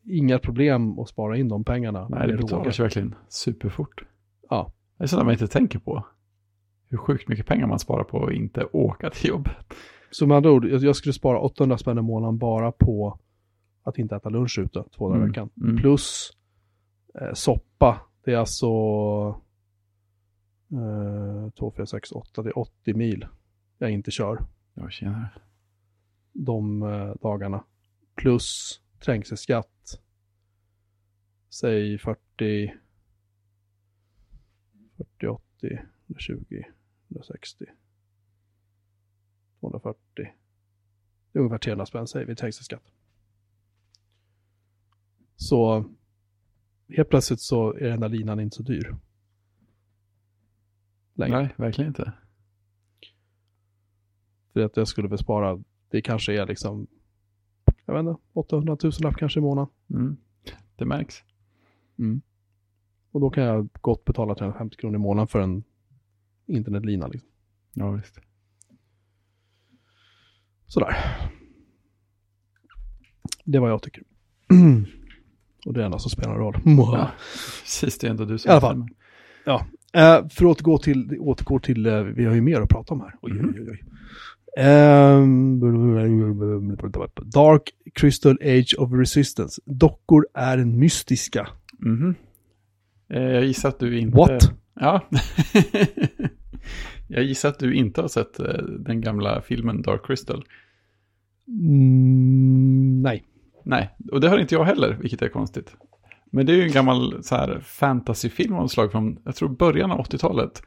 [0.04, 2.08] inga problem att spara in de pengarna.
[2.10, 4.04] Nej, det betalar sig verkligen superfort.
[4.50, 4.72] Ja.
[4.98, 6.06] Det är sådant man inte tänker på.
[6.90, 9.54] Hur sjukt mycket pengar man sparar på att inte åka till jobbet.
[10.12, 13.20] Så med andra ord, jag jag skulle spara 800 spänn i månaden bara på
[13.84, 15.50] att inte äta lunch ute två dagar i Mm, veckan.
[15.62, 15.78] mm.
[15.78, 16.32] Plus
[17.22, 18.68] eh, soppa, det är alltså
[20.72, 23.28] eh, 2, 4, 6, 8, det är 80 mil
[23.78, 25.30] jag inte kör Ja, tjenare.
[26.34, 27.64] de eh, dagarna.
[28.16, 30.02] Plus trängselskatt,
[31.50, 32.74] säg 40,
[34.98, 36.64] 40, 80, 120,
[37.08, 37.66] 160,
[39.60, 40.00] 240.
[41.32, 42.84] Det är ungefär 300 spänn säger vi trängselskatt.
[45.36, 45.86] Så
[46.90, 48.96] helt plötsligt så är den där linan inte så dyr.
[51.20, 51.38] Längre.
[51.38, 52.14] Nej, verkligen inte.
[54.54, 56.88] För att jag skulle väl spara, det kanske är liksom,
[57.86, 59.74] jag vet inte, 800 000 lapp kanske i månaden.
[59.90, 60.18] Mm.
[60.76, 61.24] Det märks.
[63.12, 65.64] Och då kan jag gott betala 350 kronor i månaden för en
[66.46, 67.08] internetlina.
[67.08, 67.30] Liksom.
[67.74, 68.20] Ja, visst.
[70.66, 70.96] Sådär.
[73.44, 74.04] Det är vad jag tycker.
[75.66, 76.58] Och det är enda som spelar roll.
[76.66, 77.12] Ja,
[77.62, 78.84] precis, det är ändå du som I alla fall.
[79.46, 79.79] bestämmer.
[79.94, 83.02] Eh, för att återgå till, återgå till eh, vi har ju mer att prata om
[83.02, 83.16] här.
[83.22, 83.56] Oj, Mhm.
[83.60, 83.84] oj, oj.
[84.58, 85.60] Ehm,
[87.24, 87.62] Dark
[87.94, 89.62] Crystal Age of Resistance.
[89.66, 91.48] Dockor är mystiska.
[91.80, 92.16] Mhm.
[93.14, 94.18] Eh, Jag gissar att du inte...
[94.18, 94.52] What?
[94.80, 95.10] Ja.
[97.08, 98.46] jag gissar att du inte har sett eh,
[98.80, 100.44] den gamla filmen Dark Crystal.
[101.48, 103.24] Mm, nej.
[103.64, 105.76] Nej, och det har inte jag heller, vilket är konstigt.
[106.30, 109.92] Men det är ju en gammal så här fantasyfilm av slag från, jag tror början
[109.92, 110.64] av 80-talet.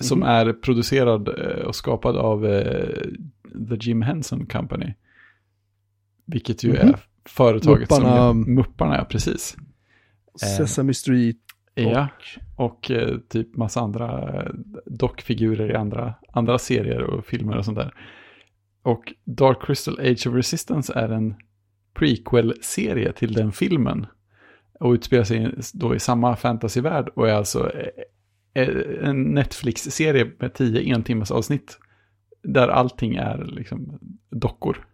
[0.00, 0.28] Som Mhm.
[0.28, 3.00] är producerad eh, och skapad av eh,
[3.68, 4.94] The Jim Henson Company.
[6.26, 6.78] Vilket ju Mhm.
[6.88, 6.96] är
[7.28, 8.16] företaget Mupparna.
[8.16, 8.54] som...
[8.54, 9.56] Mupparna, ja precis.
[10.42, 10.46] Eh.
[10.56, 11.36] Sesame Street
[11.78, 12.08] Ja,
[12.56, 14.50] och eh, typ massa andra eh,
[14.86, 17.94] dockfigurer i andra, andra serier och filmer och sånt där.
[18.82, 21.34] Och Dark Crystal Age of Resistance är en
[21.94, 24.06] prequel-serie till den filmen.
[24.80, 27.88] Och utspelar sig då i samma fantasyvärld och är alltså eh,
[28.62, 31.78] eh, en Netflix-serie med tio entimmars avsnitt.
[32.42, 33.98] Där allting är liksom
[34.30, 34.86] dockor.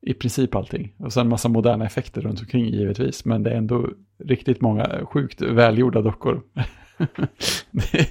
[0.00, 0.94] I princip allting.
[0.96, 3.24] Och sen massa moderna effekter runt omkring givetvis.
[3.24, 3.88] Men det är ändå
[4.18, 6.42] riktigt många sjukt välgjorda dockor.
[7.70, 8.08] det,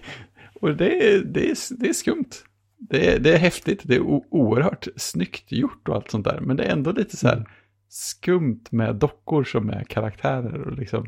[0.54, 2.30] och det är, det, är, det är skumt.
[2.78, 6.40] Det är, det är häftigt, det är o- oerhört snyggt gjort och allt sånt där.
[6.40, 7.48] Men det är ändå lite så här mm
[7.92, 10.62] skumt med dockor som är karaktärer.
[10.62, 11.06] Och liksom,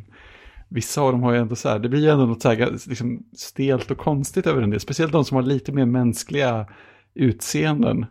[0.69, 2.89] vissa av dem har ju ändå så här, det blir ju ändå något så här
[2.89, 4.79] liksom stelt och konstigt över en del.
[4.79, 6.67] Speciellt de som har lite mer mänskliga
[7.13, 8.05] utseenden.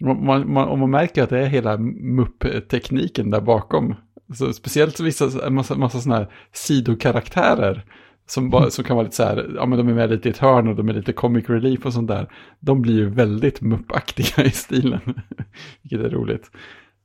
[0.00, 3.94] Man, man, och man märker att det är hela mupp-tekniken där bakom.
[4.34, 7.84] Så speciellt vissa, en massa, massa sådana här sidokaraktärer.
[8.28, 10.30] Som, bara, som kan vara lite så här, ja men de är med lite i
[10.30, 12.30] ett hörn och de är lite comic relief och sånt där.
[12.60, 15.00] De blir ju väldigt muppaktiga i stilen.
[15.82, 16.50] Vilket är roligt.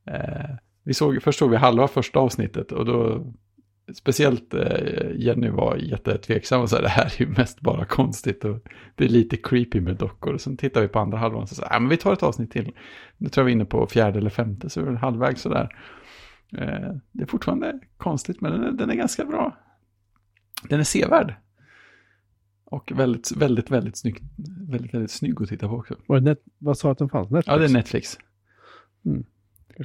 [0.08, 3.26] Eh, vi såg, först såg vi halva första avsnittet och då
[3.94, 8.58] speciellt eh, Jenny var jättetveksam och sa det här är ju mest bara konstigt och
[8.96, 10.34] det är lite creepy med dockor.
[10.34, 12.52] Och sen tittar vi på andra halvan och så sa men vi tar ett avsnitt
[12.52, 12.72] till.
[13.18, 15.76] Nu tror jag vi är inne på fjärde eller femte så är det halvvägs sådär.
[16.58, 19.58] Eh, det är fortfarande konstigt men den är, den är ganska bra.
[20.70, 21.36] Den är sevärd.
[22.66, 24.22] Och väldigt, väldigt, väldigt snygg,
[24.70, 25.96] väldigt, väldigt snygg att titta på också.
[26.06, 27.30] Var det net, vad sa att den fanns?
[27.30, 27.48] Netflix?
[27.48, 28.18] Ja, det är Netflix.
[29.06, 29.14] Eh,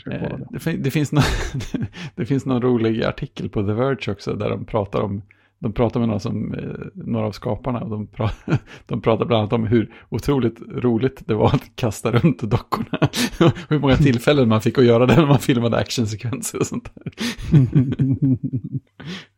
[0.04, 0.46] det.
[0.50, 1.24] det, fin- det, finns någon,
[2.14, 5.22] det finns någon rolig artikel på The Verge också där de pratar om
[5.58, 8.30] de pratar med några, som, eh, några av skaparna och de, pra,
[8.86, 12.98] de pratar bland annat om hur otroligt roligt det var att kasta runt dockorna.
[13.40, 16.90] Och hur många tillfällen man fick att göra det när man filmade actionsekvenser och sånt
[16.94, 17.12] där.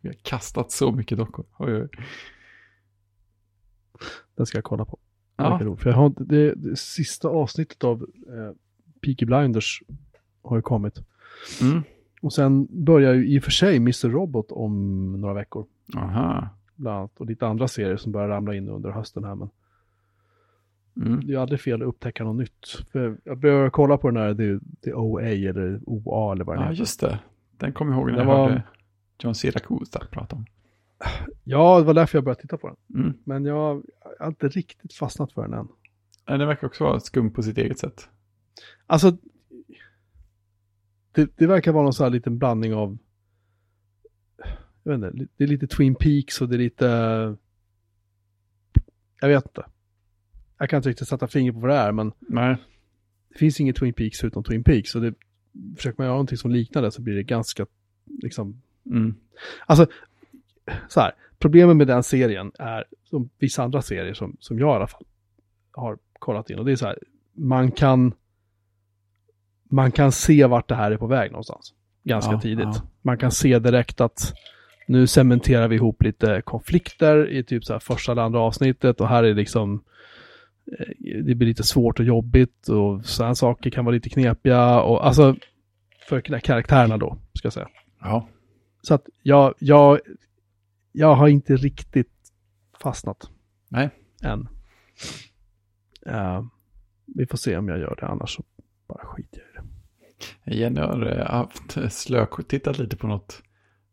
[0.01, 1.47] Vi har kastat så mycket dockor.
[1.59, 1.89] Oj, oj.
[4.37, 4.99] Den ska jag kolla på.
[5.37, 5.77] Ja.
[5.79, 8.55] För jag har, det, det sista avsnittet av eh,
[9.05, 9.83] Peaky Blinders
[10.43, 10.95] har ju kommit.
[11.63, 11.83] Mm.
[12.23, 14.09] Och sen börjar ju i och för sig Mr.
[14.09, 15.67] Robot om några veckor.
[15.97, 16.49] Aha.
[16.77, 17.11] Bland annat.
[17.21, 19.35] Och lite andra serier som börjar ramla in under hösten här.
[19.35, 19.51] Men
[20.97, 21.21] Mm.
[21.21, 22.67] det är ju aldrig fel att upptäcka något nytt.
[22.93, 26.63] För jag började kolla på den här, det, det OA eller OA eller vad den
[26.65, 26.81] Ja, heter.
[26.81, 27.19] just det.
[27.57, 28.63] Den kommer jag ihåg när jag var- hörde
[29.19, 30.45] John Siracusa prata om.
[31.45, 33.01] Ja, det var därför jag började titta på den.
[33.03, 33.15] Mm.
[33.25, 33.83] Men jag,
[34.19, 35.69] jag har inte riktigt fastnat för den än.
[36.27, 38.09] Ja, Den verkar också vara skum på sitt eget sätt.
[38.87, 39.17] Alltså,
[41.19, 42.99] det, det verkar vara någon sån här liten blandning av,
[44.83, 46.87] jag vet inte, det är lite Twin Peaks och det är lite,
[49.21, 49.67] jag vet inte.
[50.59, 52.57] Jag kan inte riktigt sätta fingret på vad det är, men Nej.
[53.29, 54.95] det finns inget Twin Peaks utom Twin Peaks.
[54.95, 55.15] Och det,
[55.77, 57.67] försöker man göra någonting som liknar det så blir det ganska,
[58.23, 59.15] liksom, Mm.
[59.67, 59.87] alltså,
[60.89, 64.77] så här, problemet med den serien är, som vissa andra serier som, som jag i
[64.77, 65.05] alla fall
[65.71, 66.99] har kollat in, och det är så här,
[67.33, 68.15] man kan,
[69.69, 71.75] man kan se vart det här är på väg någonstans.
[72.05, 72.65] Ganska Ja, tidigt.
[72.65, 72.83] ja.
[73.03, 74.35] Man kan se direkt att
[74.89, 79.09] nu cementerar vi ihop lite konflikter i typ så här första eller andra avsnittet och
[79.09, 79.85] här är liksom
[80.79, 85.07] eh, det blir lite svårt och jobbigt och sådana saker kan vara lite knepiga och
[85.07, 85.37] alltså
[86.09, 87.69] för karaktärerna då, ska jag säga.
[88.01, 88.29] Ja.
[88.83, 89.99] Så att jag, jag,
[90.93, 92.13] jag har inte riktigt
[92.81, 93.31] fastnat
[93.69, 93.91] Nej.
[94.23, 94.49] än.
[96.07, 96.45] Eh,
[97.07, 98.43] vi får se om jag gör det, annars så
[98.89, 99.48] bara skiter jag.
[100.45, 103.43] Jenny har eh, haft slök tittat lite på något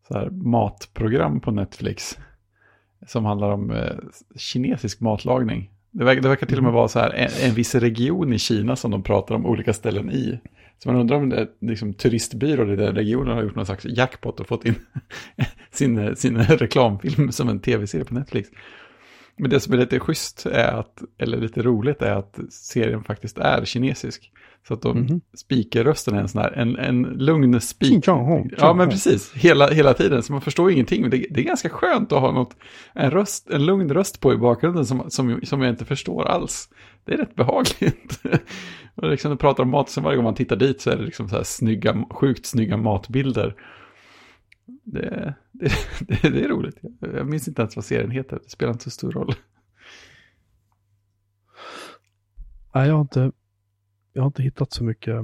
[0.07, 2.17] så här matprogram på Netflix.
[3.07, 3.95] Som handlar om eh,
[4.35, 5.71] kinesisk matlagning.
[5.91, 8.39] Det verkar, det verkar till och med vara så här en, en viss region i
[8.39, 10.39] Kina som de pratar om olika ställen i.
[10.77, 13.85] Så man undrar om det är liksom turistbyrån i den regionen har gjort någon slags
[13.85, 14.75] jackpot och fått in
[15.71, 18.49] sin, sin reklamfilm som en tv-serie på Netflix.
[19.37, 23.37] Men det som är lite schysst är att, eller lite roligt är att serien faktiskt
[23.37, 24.31] är kinesisk.
[24.67, 25.21] Så att de, Mhm.
[25.33, 27.91] speakerrösten är en sån här, en, en lugn speak.
[28.57, 29.33] Ja, men precis.
[29.33, 31.01] Hela, hela tiden, så man förstår ingenting.
[31.01, 32.55] Men det, det är ganska skönt att ha något,
[32.93, 36.69] en, röst, en lugn röst på i bakgrunden som, som, som jag inte förstår alls.
[37.05, 38.21] Det är rätt behagligt.
[38.95, 41.03] och liksom, de pratar om mat, så varje gång man tittar dit så är det
[41.03, 43.55] liksom så här snygga, sjukt snygga matbilder.
[44.83, 45.71] Det, det,
[46.21, 46.77] det, det är roligt.
[46.99, 49.33] Jag minns inte ens vad serien heter, det spelar inte så stor roll.
[52.75, 53.31] Nej, jag har inte,
[54.13, 55.21] jag har inte hittat så mycket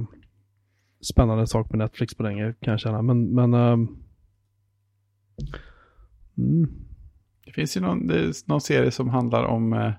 [1.00, 3.02] spännande sak med Netflix på länge kan jag känna.
[3.02, 3.88] Men, men ehm,
[6.38, 6.82] mm.
[7.44, 8.10] Det finns ju någon,
[8.46, 9.92] någon serie som handlar om eh,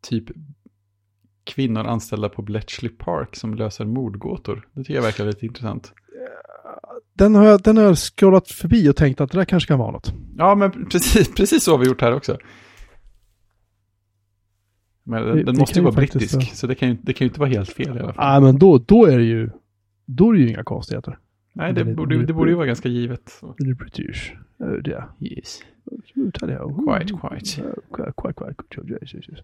[0.00, 0.24] typ
[1.44, 4.68] kvinnor anställda på Bletchley Park som löser mordgåtor.
[4.72, 5.92] Det tycker jag verkar lite intressant.
[7.18, 9.78] Den, har jag, den har jag scrollat förbi och tänkt att det där kanske kan
[9.78, 10.12] vara något.
[10.36, 12.38] Ja, men precis, precis så har vi gjort här också.
[15.04, 17.24] Men den, Det- den det måste ju vara brittisk, så det kan ju, det kan
[17.24, 18.30] ju inte vara helt fel i alla fall.
[18.32, 19.50] Nej, men då, då är det ju,
[20.06, 21.18] då är det ju inga konstigheter.
[21.52, 23.40] Nej, det det- borde, det borde ju vara ganska givet.
[23.58, 24.32] Det är British.
[24.58, 25.10] Oh dear.
[25.20, 25.60] Yes.
[26.14, 27.62] Quite, Quite, quite.
[27.94, 28.54] Quite, quite, quite.
[28.56, 29.38] good job, yes, yes, yes.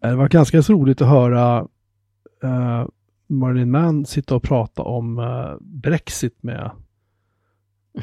[0.00, 1.60] Det var ganska roligt att höra
[2.44, 2.86] uh,
[3.28, 6.70] Marilyn Mann sitta och prata om eh, Brexit med,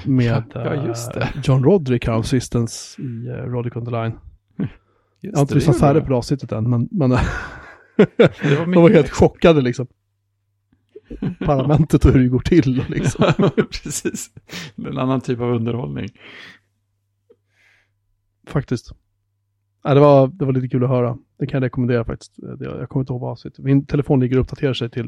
[0.05, 0.73] med Ja,
[1.21, 4.11] eh, John Roderick här sistens i uh, Roderick on the line.
[4.57, 4.71] Just
[5.19, 7.09] Jag har inte lyssnat färdigt gjorde på det avsnittet än, men, men
[8.57, 9.87] var de var helt chockade liksom.
[11.39, 13.25] Parlamentet och hur det går till liksom.
[13.55, 14.31] Precis.
[14.75, 16.09] En annan typ av underhållning.
[18.47, 18.91] Faktiskt.
[19.83, 21.17] Ja, det, var, det var lite kul att höra.
[21.37, 22.33] Det kan jag rekommendera faktiskt.
[22.37, 23.59] Det, jag kommer inte ihåg vad avsnittet.
[23.65, 25.05] Min telefon ligger och uppdaterar sig till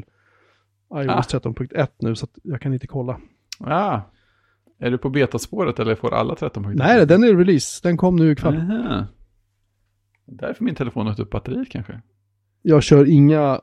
[0.94, 1.38] iOS Ah.
[1.38, 3.20] 13.1 nu så jag kan inte kolla.
[3.58, 4.10] Ja.
[4.78, 6.84] Är du på betaspåret eller får alla 13 punkter?
[6.84, 7.80] Nej, den är release.
[7.88, 8.56] Den kom nu ikväll.
[8.56, 9.06] Aha.
[10.26, 12.00] Därför min telefon har upp batteriet kanske.
[12.62, 13.60] Jag kör inga,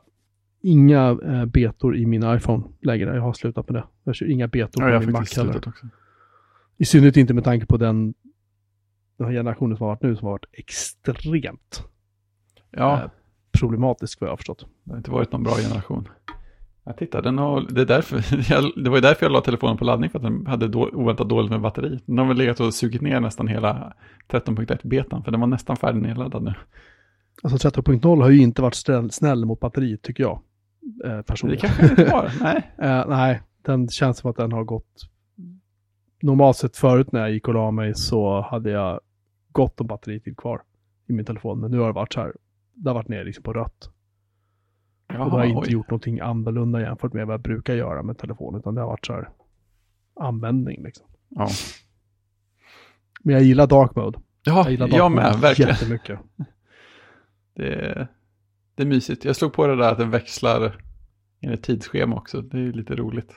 [0.62, 3.14] inga eh, betor i min iPhone längre.
[3.14, 3.86] Jag har slutat med det.
[4.04, 5.56] Jag kör inga betor Ja, på min Mac heller.
[5.68, 5.86] också.
[6.76, 8.14] I synnerhet inte med tanke på den,
[9.18, 11.84] den här generationen som har varit nu som har varit extremt
[12.70, 13.10] Ja, eh,
[13.60, 14.66] problematisk vad jag har förstått.
[14.84, 16.08] det har inte varit någon bra generation.
[16.84, 18.16] Jag tittar, den har, det, är därför,
[18.52, 20.88] jag, det var ju därför jag la telefonen på laddning, för att den hade då,
[20.92, 22.00] oväntat dåligt med batteri.
[22.06, 23.92] Den har väl legat och sugit ner nästan hela
[24.28, 26.54] 13.1-betan, för den var nästan färdig nedladdad nu.
[27.42, 30.40] Alltså 13.0 har ju inte varit snäll, snäll mot batteriet tycker jag.
[31.04, 31.60] Eh, Det personligen.
[31.60, 32.70] kanske den inte var, nej.
[32.78, 35.08] Eh, nej, den känns som att den har gått...
[36.22, 39.00] Normalt sett förut när jag gick och la mig så hade jag
[39.52, 40.62] gott om batteritid kvar
[41.06, 41.60] i min telefon.
[41.60, 42.32] Men nu har det varit så här,
[42.76, 43.90] det har varit ner liksom på rött.
[45.08, 45.72] och då har jag inte oj.
[45.72, 48.60] gjort någonting annorlunda jämfört med vad jag brukar göra med telefonen.
[48.60, 49.28] Utan det har varit så här
[50.20, 51.06] användning liksom.
[51.28, 51.48] Ja,
[53.22, 54.18] Men jag gillar dark mode.
[54.44, 55.68] ja Jag gillar dark jag mode med, verkligen.
[55.70, 56.18] jättemycket.
[57.54, 58.08] Det är,
[58.74, 59.24] det är mysigt.
[59.24, 60.76] Jag slog på det där att den växlar
[61.40, 62.40] enligt tidsschema också.
[62.42, 63.32] Det är lite roligt.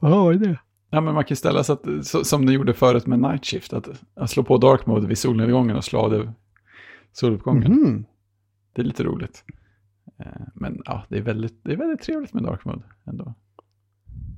[0.00, 0.58] Ja, vad är det?
[0.90, 3.72] Ja, men man kan ställa så att, så, som du gjorde förut med Night Shift,
[3.72, 6.32] att, att slå på Dark Mode vid solnedgången och slå av det
[7.16, 7.72] soluppgången.
[7.72, 8.04] Mhm.
[8.72, 9.44] Det är lite roligt.
[10.18, 13.34] Eh, Men ja, det är, väldigt, det är väldigt trevligt med Dark Mode ändå.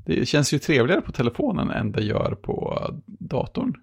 [0.07, 3.75] Det känns ju trevligare på telefonen än det gör på datorn.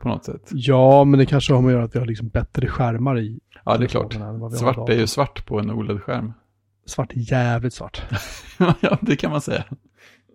[0.00, 0.48] På något sätt.
[0.52, 3.40] Ja, men det kanske har med att göra att vi har liksom bättre skärmar i.
[3.64, 4.12] Ja, det är klart.
[4.58, 6.32] Svart är ju svart på en OLED-skärm.
[6.86, 8.02] Svart är jävligt svart.
[8.80, 9.64] ja, det kan man säga.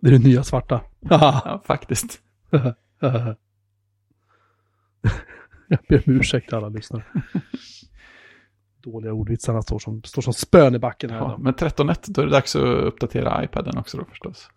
[0.00, 0.80] Det är det nya svarta.
[1.00, 2.20] Ja, faktiskt.
[5.68, 7.04] Jag ber om ursäkt alla lyssnare.
[8.82, 12.26] Dåliga ordvitsarna står som, står som spön i backen här Ja, men 13.1, då är
[12.26, 14.50] det dags att uppdatera iPaden också då förstås.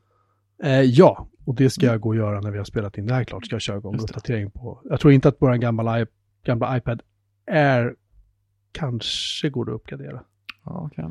[0.63, 3.13] Eh, ja, och det ska jag gå och göra när vi har spelat in det
[3.13, 3.45] här klart.
[3.45, 4.81] Ska jag köra igång uppdatering på.
[4.83, 6.05] Jag tror inte att vår gamla,
[6.45, 7.01] gamla iPad
[7.51, 7.95] Air
[8.71, 10.23] kanske går att uppgradera.
[10.65, 11.05] Ja, okej.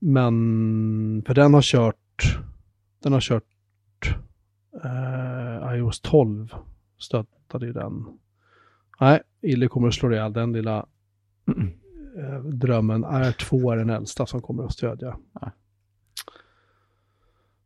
[0.00, 2.38] Men, för den har kört,
[3.02, 3.44] den har kört
[4.84, 6.54] eh, iOS 12
[6.98, 8.18] stöttade ju den.
[9.00, 10.86] Nej, Ille kommer att slå ihjäl den lilla
[12.18, 13.04] eh, drömmen.
[13.04, 15.16] R2 är den äldsta som kommer att stödja.
[15.32, 15.50] Ja.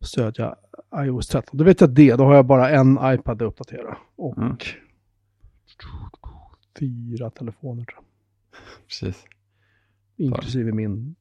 [0.00, 0.56] Stödja
[0.96, 1.58] iOS 13.
[1.58, 3.96] Då vet jag det, då har jag bara en iPad att uppdatera.
[4.16, 4.56] Och Mm.
[6.78, 8.04] fyra telefoner tror jag.
[8.88, 9.24] Precis.
[10.16, 11.14] Inklusive min.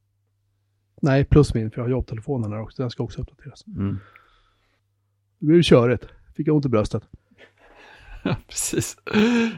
[1.02, 2.82] Nej, plus min, för jag har jobbtelefonen här också.
[2.84, 3.68] Den ska också uppdateras.
[3.68, 3.98] Mm.
[5.40, 6.06] Det blir körigt.
[6.36, 7.04] Fick jag ont i bröstet.
[8.48, 8.98] Precis.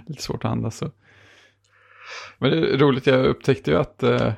[0.07, 0.91] Lite svårt att andas så.
[2.39, 4.33] Men det är roligt, jag upptäckte ju att eh,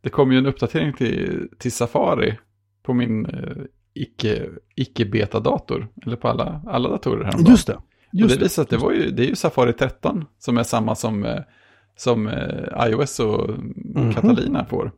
[0.00, 2.38] det kom ju en uppdatering till, till Safari
[2.82, 3.56] på min eh,
[3.94, 5.88] icke, icke-beta-dator.
[6.06, 7.50] Eller på alla, alla datorer häromdagen.
[7.52, 7.74] Just det.
[7.74, 7.82] och
[8.12, 10.94] Just det visar att det, var ju, det är ju Safari 13 som är samma
[10.94, 11.40] som, eh,
[11.96, 13.50] som eh, iOS och
[13.94, 14.12] Mhm.
[14.14, 14.92] Catalina får.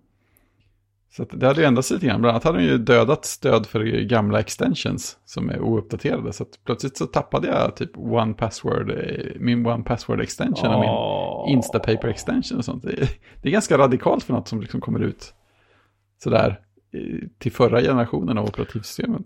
[1.13, 2.21] Så att det hade ju ändrats lite grann.
[2.21, 6.33] Bland annat hade de ju dödat stöd för gamla extensions som är ouppdaterade.
[6.33, 10.81] Så att plötsligt så tappade jag typ One Password, eh, min One Password extension och
[10.81, 11.57] min.
[11.57, 12.83] Instapaper extension och sånt.
[12.83, 13.09] Det är,
[13.43, 15.35] det är ganska radikalt för något som liksom kommer ut
[16.23, 16.61] sådär
[16.93, 19.23] eh, till förra generationen av operativsystemet.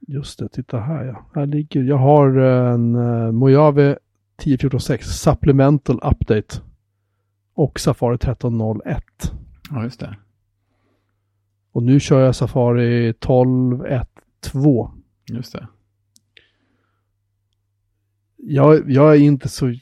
[0.00, 1.26] Just det, titta här ja.
[1.34, 3.98] Här ligger, jag har en uh, Mojave
[4.42, 6.60] 10.14.6 Supplemental Update.
[7.54, 9.00] Och Safari 13.01.
[9.70, 10.16] Ja, just det.
[11.78, 14.90] Och nu kör jag Safari 12.1.2.
[15.30, 15.68] Just det.
[18.36, 19.74] Jag, jag är inte så...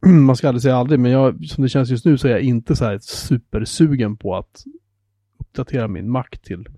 [0.06, 2.40] Man ska aldrig säga aldrig, men jag, som det känns just nu så är jag
[2.40, 4.64] inte så här supersugen på att
[5.38, 6.68] uppdatera min Mac till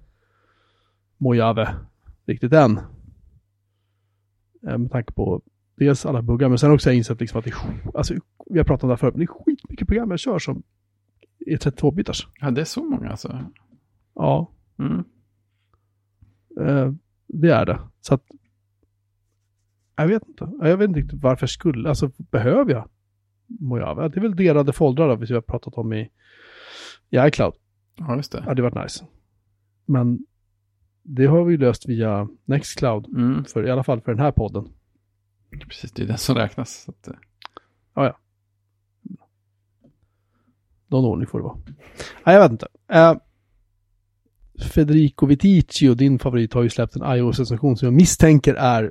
[1.17, 1.75] Mojave
[2.27, 2.81] riktigt än.
[4.69, 5.43] Eh, Med tanke på
[5.77, 7.57] dels alla buggar, men sen också har jag insett liksom att det är,
[7.95, 8.15] alltså,
[8.47, 10.63] vi har pratat om det här förut, men det är skitmycket program jag kör som
[11.47, 12.27] är 32-bitars.
[12.41, 13.45] Ja, det är så många alltså.
[14.15, 15.05] Ja, Mm.
[16.61, 16.93] eh,
[17.27, 17.81] det är det.
[18.01, 18.25] Så att,
[19.97, 20.51] jag vet inte.
[20.61, 22.89] Jag vet inte riktigt varför jag skulle, alltså behöver jag
[23.47, 24.09] Mojave?
[24.09, 26.11] Det är väl delade foldrar då, vi har pratat om i,
[27.11, 27.55] i iCloud.
[27.97, 28.39] Ja, just det.
[28.39, 29.07] Ja, det hade varit nice.
[29.87, 30.27] Men
[31.03, 33.45] det har vi löst via Nextcloud, Mm.
[33.45, 34.69] för, i alla fall för den här podden.
[35.69, 36.83] Precis, det är den som räknas.
[36.83, 37.09] Så att,
[37.97, 38.13] eh,
[40.93, 41.57] någon ordning får det vara.
[42.25, 42.67] Nej, jag vet inte.
[42.93, 43.15] Eh,
[44.75, 48.91] Federico Vitici och din favorit har ju släppt en iOS-recension som jag misstänker är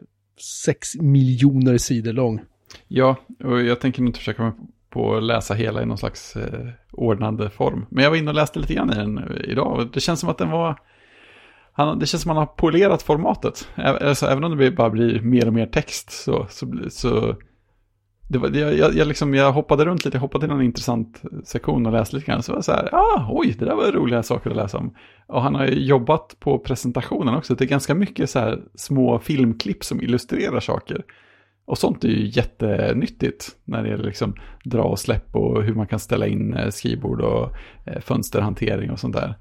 [0.66, 2.42] 6 miljoner sidor lång.
[2.88, 4.52] ja, och jag tänker nog inte försöka mig
[4.90, 7.86] på att läsa hela i någon slags eh, ordnande form.
[7.90, 10.20] Men jag var inne och läste lite grann i den eh, idag och det känns
[10.20, 10.80] som att den var...
[11.74, 13.68] Han, det känns som att han har polerat formatet.
[13.76, 16.48] Ä- Alltså, även om det bara blir mer och mer text så...
[16.50, 17.36] så, så
[18.32, 21.86] det var, jag, jag, liksom, jag hoppade runt lite, jag hoppade till någon intressant sektion
[21.86, 22.44] och läste lite grann.
[22.44, 24.96] Så var det så här, ah, oj, det där var roliga saker att läsa om.
[25.28, 27.56] Och han har ju jobbat på presentationen också.
[27.56, 31.04] Det är ganska mycket så här små filmklipp som illustrerar saker.
[31.66, 35.88] Och sånt är ju jättenyttigt när det gäller liksom dra och släpp och hur man
[35.88, 37.50] kan ställa in eh, skrivbord och
[37.86, 39.36] eh, fönsterhantering och sånt där.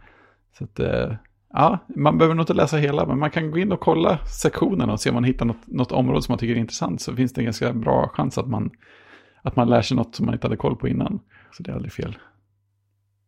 [0.59, 1.13] Så att, eh,
[1.53, 4.93] ja, man behöver nog inte läsa hela, men man kan gå in och kolla sektionerna
[4.93, 7.01] och se om man hittar något, något område som man tycker är intressant.
[7.01, 8.71] Så finns det en ganska bra chans att man,
[9.43, 11.21] att man lär sig något som man inte hade koll på innan.
[11.53, 12.19] Så det är aldrig fel.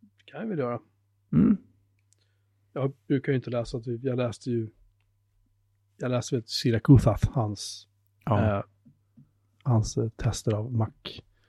[0.00, 0.78] Det kan jag väl göra.
[1.32, 1.56] Mm.
[2.72, 4.68] Jag brukar ju inte läsa, typ, jag läste ju,
[5.96, 7.88] jag läste väl Sirakuthas, hans,
[8.24, 8.56] Ja.
[8.58, 8.62] eh,
[9.62, 10.88] hans eh, tester av Mac.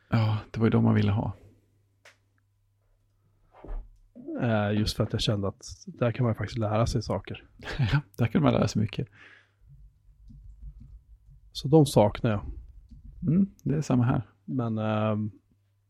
[0.10, 1.34] ja, det var ju de man ville ha.
[4.16, 4.33] Eh,
[4.72, 7.44] just för att jag kände att där kan man faktiskt lära sig saker.
[7.80, 9.08] ja, där kan man lära sig mycket.
[11.52, 12.46] Så de saknar jag.
[13.28, 14.22] Mm, det är samma här.
[14.46, 15.32] Men ehm,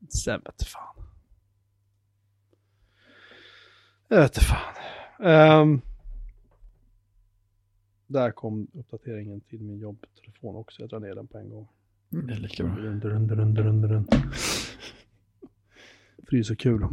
[0.10, 1.04] sen vet fan.
[4.08, 4.76] Jag vet fan.
[5.20, 5.82] Ehm,
[8.08, 10.82] där kom uppdateringen till min jobbtelefon också.
[10.82, 11.68] Jag drar ner den på en gång.
[12.10, 12.76] Det är lika bra.
[12.76, 14.08] Dun, dun, dun, dun, dun, dun.
[16.18, 16.88] För det är så kul.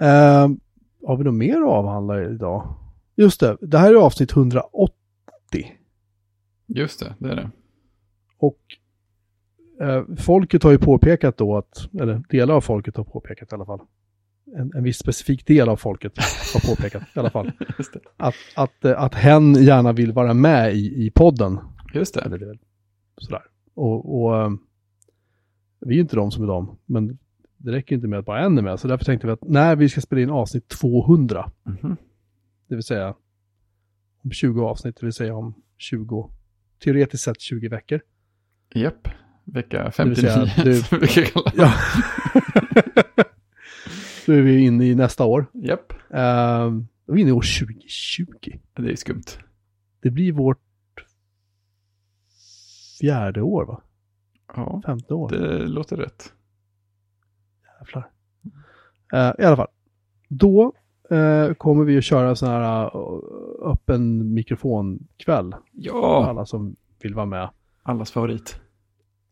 [0.00, 0.60] Ehm,
[1.06, 2.74] har vi något mer att avhandla idag?
[3.16, 4.90] Just det, det här är avsnitt 180.
[6.66, 7.50] Just det, det är det.
[8.38, 8.60] Och
[9.80, 13.64] eh, folket har ju påpekat då att, eller delar av folket har påpekat i alla
[13.64, 13.80] fall.
[14.56, 16.12] En, en viss specifik del av folket
[16.54, 17.52] har påpekat i alla fall.
[18.16, 21.58] Att, att, eh, att hen gärna vill vara med i, i podden.
[21.94, 22.20] Just det.
[22.20, 22.58] Eller
[23.18, 23.42] sådär.
[23.74, 24.50] Och, och eh,
[25.80, 27.18] vi är inte de som är de, men
[27.66, 28.80] det räcker inte med att bara en är med.
[28.80, 31.96] Så därför tänkte vi att när vi ska spela in avsnitt 200, Mhm.
[32.68, 33.14] det vill säga
[34.24, 36.30] om 20 avsnitt, det vill säga om 20,
[36.84, 38.00] teoretiskt sett 20 veckor.
[38.74, 39.08] Japp,
[39.44, 40.14] vecka vill 59.
[40.30, 41.62] säga, du- som vi kan kalla det.
[41.62, 41.72] Ja.
[44.26, 45.46] Då är vi inne i nästa år.
[45.52, 46.18] Japp, Uh,
[47.06, 48.26] då är vi inne i år 2020.
[48.76, 49.24] det är skumt.
[50.00, 50.60] Det blir vårt
[53.00, 53.80] fjärde år, va?
[54.56, 55.28] Ja, Femte år.
[55.30, 56.32] det låter rätt.
[57.80, 58.10] Jävlar.
[59.12, 59.68] Eh, I alla fall.
[60.28, 60.72] Då
[61.10, 65.50] eh, kommer vi att köra sån här eh, öppen mikrofonkväll.
[65.52, 67.48] För Ja, alla som vill vara med.
[67.82, 68.60] allas favorit.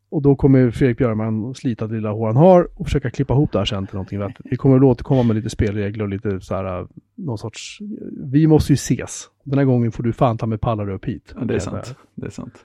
[0.09, 3.53] Och då kommer Fredrik Björman slita det lilla hår han har och försöka klippa ihop
[3.53, 4.47] det här sen till någonting vettigt.
[4.51, 7.79] Vi kommer att återkomma med lite spelregler och lite så här, någon sorts,
[8.13, 9.29] vi måste ju ses.
[9.45, 11.35] Den här gången får du fan ta med pallar upp hit.
[11.39, 11.97] Ja, det är sant.
[12.15, 12.65] Det är sant.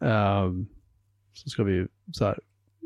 [0.00, 0.66] Ehm,
[1.32, 2.38] så ska vi så här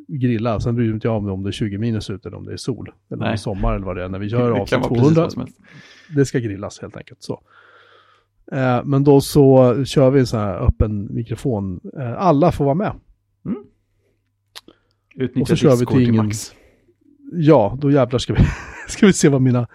[0.09, 0.61] grilla.
[0.61, 2.57] Sen bryr inte jag mig om det är 20 minus ute eller om det är
[2.57, 2.92] sol.
[3.11, 4.09] Eller om det är sommar eller vad det är.
[4.09, 5.22] När vi gör avsnitt precis 200.
[5.22, 5.59] vad som helst.
[6.16, 7.22] Det ska grillas helt enkelt.
[7.22, 7.40] Så.
[8.53, 11.80] Eh, men då så kör vi en sån här öppen mikrofon.
[11.98, 12.92] Eh, alla får vara med.
[15.14, 16.53] Utnyttja Och så kör vi Discord till ingen- max.
[17.32, 18.40] Ja, då jävlar ska vi,
[18.88, 19.66] ska vi se vad mina,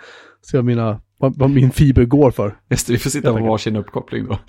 [0.41, 2.57] se vad mina, vad, vad min fiber går för.
[2.69, 4.39] Just det, vi får sitta på varsin uppkoppling då.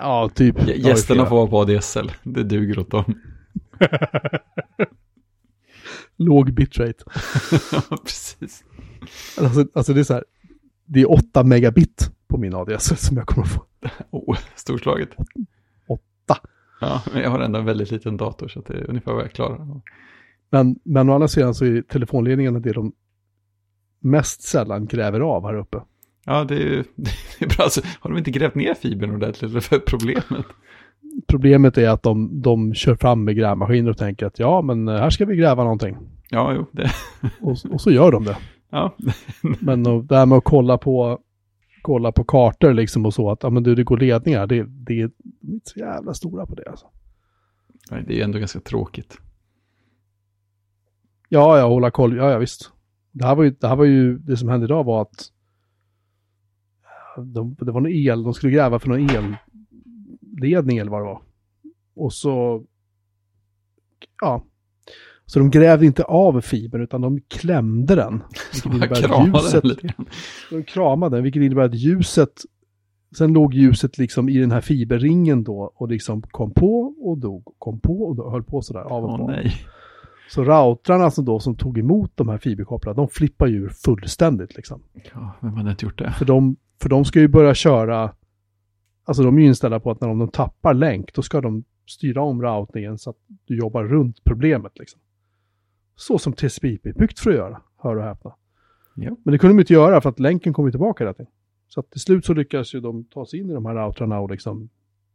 [0.00, 0.58] Ja, typ.
[0.58, 2.10] Gä- Gästerna får vara på ADSL.
[2.22, 3.04] Det duger åt dem.
[6.16, 7.04] Låg bitrate.
[7.72, 8.64] Ja, precis.
[9.40, 10.24] Alltså, alltså det är så här.
[10.84, 13.64] Det är 8 megabit på min ADS som jag kommer att få.
[14.10, 15.16] Oh, storslaget.
[15.88, 16.36] Åtta.
[16.80, 19.24] Ja, men jag har ändå en väldigt liten dator så att det är ungefär vad
[19.24, 19.80] jag klarar.
[20.50, 22.92] Men, men å andra sidan så är telefonledningarna det de
[24.00, 25.80] mest sällan gräver av här uppe.
[26.24, 27.64] Ja, det är, det är bra.
[27.64, 29.50] Alltså, har de inte grävt ner fibern ordentligt?
[29.50, 30.46] Eller för problemet?
[31.26, 35.10] Problemet är att de, de kör fram med grävmaskiner och tänker att ja, men här
[35.10, 35.96] ska vi gräva någonting.
[36.30, 36.66] Ja, jo.
[36.72, 36.90] Det.
[37.40, 38.36] Och, och så gör de det.
[38.70, 38.96] Ja.
[39.60, 41.18] Men och, det här med att kolla på,
[41.82, 45.10] kolla på kartor liksom och så, att ja, men du, det går ledningar, det, det,
[45.42, 46.86] de är inte så jävla stora på det alltså.
[47.90, 49.18] Nej, det är ändå ganska tråkigt.
[51.28, 52.70] Ja, ja, hålla koll, ja, ja visst.
[53.12, 55.32] Det här var ju, det här var ju, det som hände idag var att
[57.16, 59.08] de, det var någon el, de skulle gräva för någon
[60.38, 61.22] elledning eller vad det var.
[61.94, 62.64] Och så,
[64.20, 64.44] ja.
[65.26, 68.22] Så de grävde inte av fibern utan de klämde den.
[68.94, 70.06] Kramade den lite grann.
[70.50, 72.32] De kramade den, vilket innebär att ljuset,
[73.16, 77.54] sen låg ljuset liksom i den här fiberringen då och liksom kom på och dog,
[77.58, 79.26] kom på och då, höll på sådär av och Åh på.
[79.30, 79.54] nej.
[80.30, 84.82] Så routrarna alltså då som tog emot de här fiberkopplarna, de flippar ju fullständigt liksom.
[85.14, 86.14] Ja, vem hade inte gjort det?
[86.18, 88.10] För de, för de ska ju börja köra,
[89.08, 92.22] alltså de är ju inställda på att när de tappar länk, då ska de styra
[92.22, 95.00] om routingen så att du jobbar runt problemet liksom.
[95.96, 98.34] Så som TCP/IP är byggt för att göra, hör och häpna.
[98.94, 99.16] Ja.
[99.24, 101.32] Men det kunde de inte göra för att länken kom tillbaka hela tiden.
[101.68, 104.20] Så att till slut så lyckas ju de ta sig in i de här routrarna
[104.20, 104.68] och liksom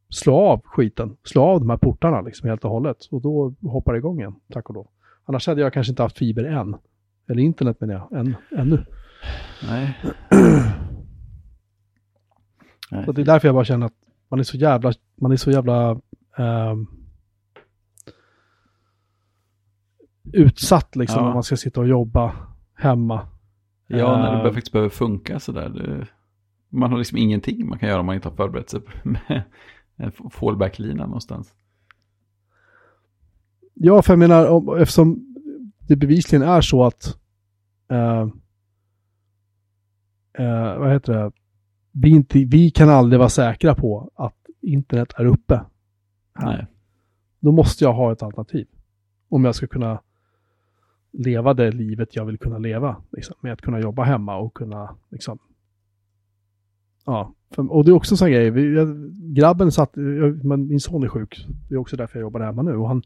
[0.10, 2.98] slå av skiten, slå av de här portarna liksom helt och hållet.
[3.12, 4.88] Och då hoppar det igång igen, tack och lov.
[5.26, 6.76] Annars hade jag kanske inte haft fiber än.
[7.30, 8.86] Eller internet menar jag, än, ännu.
[9.68, 9.98] Nej.
[12.94, 13.06] Nej.
[13.06, 13.94] Så det är därför jag bara känner att
[14.30, 16.00] man är så jävla, man är så jävla
[16.38, 16.88] ehm,
[20.34, 21.26] utsatt liksom Ja.
[21.28, 22.36] när man ska sitta och jobba
[22.76, 23.28] hemma.
[23.88, 25.70] Ja, när det bör- faktiskt behöver funka sådär.
[25.70, 26.08] Det,
[26.70, 29.44] man har liksom ingenting man kan göra om man inte har förberett sig med
[29.96, 31.54] en fallback-lina någonstans.
[33.74, 35.36] Ja, för jag menar, om, eftersom
[35.88, 37.18] det bevisligen är så att
[37.88, 38.22] eh,
[40.34, 41.32] eh, vad heter det?
[41.96, 45.62] Vi, inte, vi kan aldrig vara säkra på att internet är uppe.
[46.40, 46.68] Nej.
[47.40, 48.68] Då måste jag ha ett alternativ.
[49.30, 50.02] Om jag ska kunna
[51.12, 52.96] leva det livet jag vill kunna leva.
[53.12, 55.40] Liksom, med att kunna jobba hemma och kunna liksom...
[57.06, 58.52] Ja, och det är också en sån grej.
[59.34, 61.46] Grabben satt, min son är sjuk.
[61.70, 62.76] Det är också därför jag jobbar hemma nu.
[62.76, 63.04] Och han...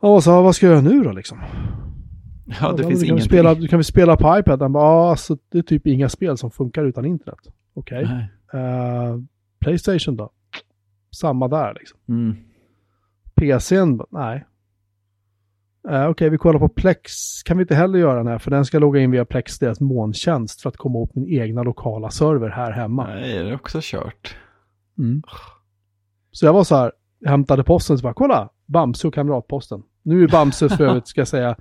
[0.00, 1.38] Ja, så vad ska jag göra nu då liksom?
[2.60, 3.20] Ja, det Ja, finns du kan, vi ingenting.
[3.24, 4.62] spela, du kan vi spela på iPad?
[4.62, 7.38] Han bara, ja, alltså, det är typ inga spel som funkar utan internet.
[7.74, 8.04] Okej.
[8.04, 8.62] Nej.
[8.62, 9.16] Eh,
[9.60, 10.30] Playstation då?
[11.16, 11.98] Samma där liksom.
[12.08, 12.36] Mm.
[13.34, 14.00] PCn?
[14.10, 14.44] Nej.
[15.90, 17.42] Eh, Okej, vi kollar på Plex.
[17.42, 18.38] Kan vi inte heller göra den här?
[18.38, 21.62] För den ska logga in via Plex, deras molntjänst, för att komma åt min egna
[21.62, 23.06] lokala server här hemma.
[23.06, 24.36] Nej, det är också kört.
[24.98, 25.22] Mm.
[26.30, 29.82] Så jag var så här, jag hämtade posten, så bara, kolla, Bamse och Kamratposten.
[30.02, 31.56] Nu är Bamse för övrigt, ska jag säga,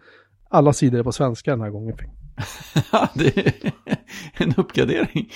[0.56, 1.98] alla sidor är på svenska den här gången.
[3.16, 3.72] det är
[4.34, 5.30] en uppgradering.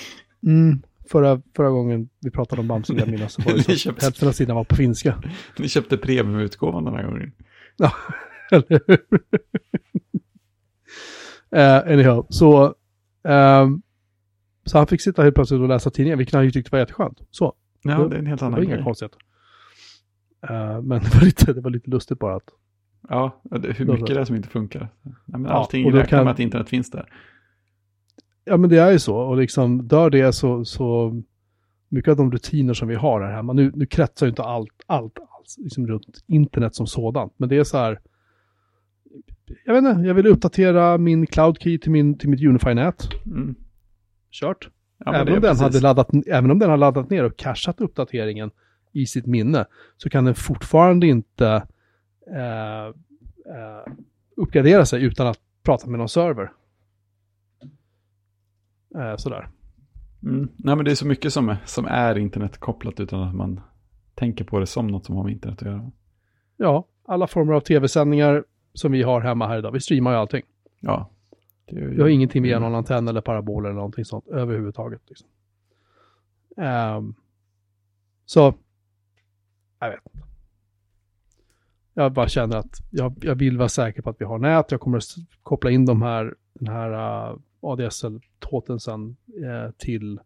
[0.46, 0.82] Mm.
[1.10, 4.28] Förra, förra gången vi pratade om Bamse, jag minnas, så var det så köpte- hälften
[4.28, 5.22] av sidorna var på finska.
[5.58, 7.32] Ni köpte premiumutgåvan den här gången.
[7.76, 7.92] Ja,
[8.50, 8.98] eller hur?
[11.56, 12.74] uh, anyhow, så,
[13.28, 13.82] ehm,
[14.64, 17.18] så han fick sitta helt plötsligt och läsa tidningen, vilket han ju tyckte var jätteskönt.
[17.30, 18.84] Så, Ja, Det- det är en helt det annan var inga grej.
[18.84, 19.18] konstigheter.
[20.48, 22.48] Eh, men det var, lite, det var lite lustigt bara att,
[23.08, 24.88] Ja, det- hur mycket det är som inte funkar.
[25.02, 27.12] Nej, men Ja, allting då räknar kan- med att internet finns där.
[28.44, 31.20] ja men det är ju så, och liksom dör det så, så
[31.88, 34.72] mycket av de rutiner som vi har här hemma, nu, nu kretsar ju inte allt,
[34.86, 38.00] allt alls liksom runt internet som sådant, men det är så här,
[39.64, 43.08] jag vet inte, jag vill uppdatera min cloud key till, min, till mitt Unify-nät.
[43.26, 43.54] Mm.
[44.30, 44.68] Kört.
[45.04, 45.62] Ja, det även, om den precis.
[45.62, 48.50] hade laddat, även om den har laddat ner och cacheat uppdateringen
[48.92, 51.66] i sitt minne så kan den fortfarande inte
[52.26, 52.86] eh,
[53.56, 53.92] eh,
[54.36, 56.52] uppgradera sig utan att prata med någon server.
[58.98, 59.48] Eh, sådär.
[60.22, 60.48] Mm.
[60.56, 63.60] Nej, men det är så mycket som är, som är internet kopplat utan att man
[64.14, 65.90] tänker på det som något som har med internet att göra.
[66.56, 68.44] Ja, alla former av tv-sändningar
[68.74, 69.72] som vi har hemma här idag.
[69.72, 70.42] Vi streamar ju allting.
[70.80, 71.10] Ja.
[71.64, 75.00] Det är ju- Vi har ingenting via någon antenn eller parabol eller någonting sånt överhuvudtaget.
[75.08, 75.28] Liksom.
[76.56, 77.14] Ehm,
[78.24, 78.54] så,
[79.78, 80.26] jag vet inte.
[81.94, 84.70] Jag bara känner att jag, jag vill vara säker på att vi har nät.
[84.70, 85.04] Jag kommer att
[85.42, 86.90] koppla in de här, den här
[87.30, 90.20] uh, ADSL-tåten sen eh, till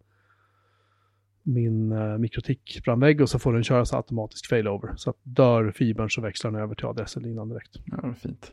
[1.43, 4.95] min uh, mikrotik-brandvägg och så får den köras automatisk failover.
[4.97, 7.77] Så att dör fibern så växlar den över till ADSL-linan direkt.
[7.85, 8.53] Ja, det är fint.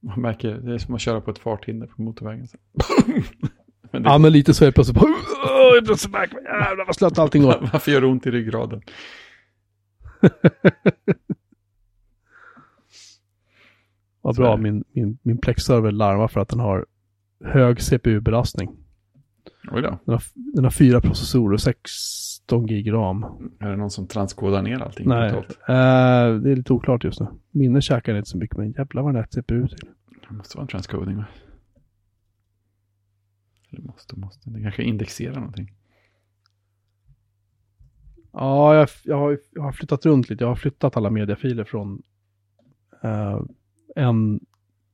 [0.00, 2.48] Man märker, det är som att köra på ett farthinder på motorvägen.
[2.48, 2.58] Så.
[3.90, 5.02] men det, Ja, men lite så är det plötsligt.
[5.02, 7.68] Åh, plötsligt märker man, jävlar vad slött allting går.
[7.72, 8.82] Varför gör det ont i ryggraden?
[14.26, 16.86] Vad bra, min, min, min Plex-server larmar för att den har
[17.44, 18.76] hög CPU-belastning.
[19.70, 19.98] Oj då.
[20.04, 23.24] Den har, den har fyra processorer och 16 gig ram.
[23.60, 25.08] Är det någon som transkodar ner allting?
[25.08, 25.44] Nej, eh,
[26.40, 27.26] det är lite oklart just nu.
[27.50, 29.88] Minne käkar den inte så mycket, men jävlar vad den äter CPU till.
[30.28, 31.24] Det måste vara en transcoding va?
[33.70, 34.50] Eller måste, måste.
[34.50, 35.72] Det kanske indexerar någonting.
[38.32, 40.44] Ja, jag, jag, har, jag har flyttat runt lite.
[40.44, 42.02] Jag har flyttat alla mediafiler från
[43.02, 43.40] eh,
[43.96, 44.40] en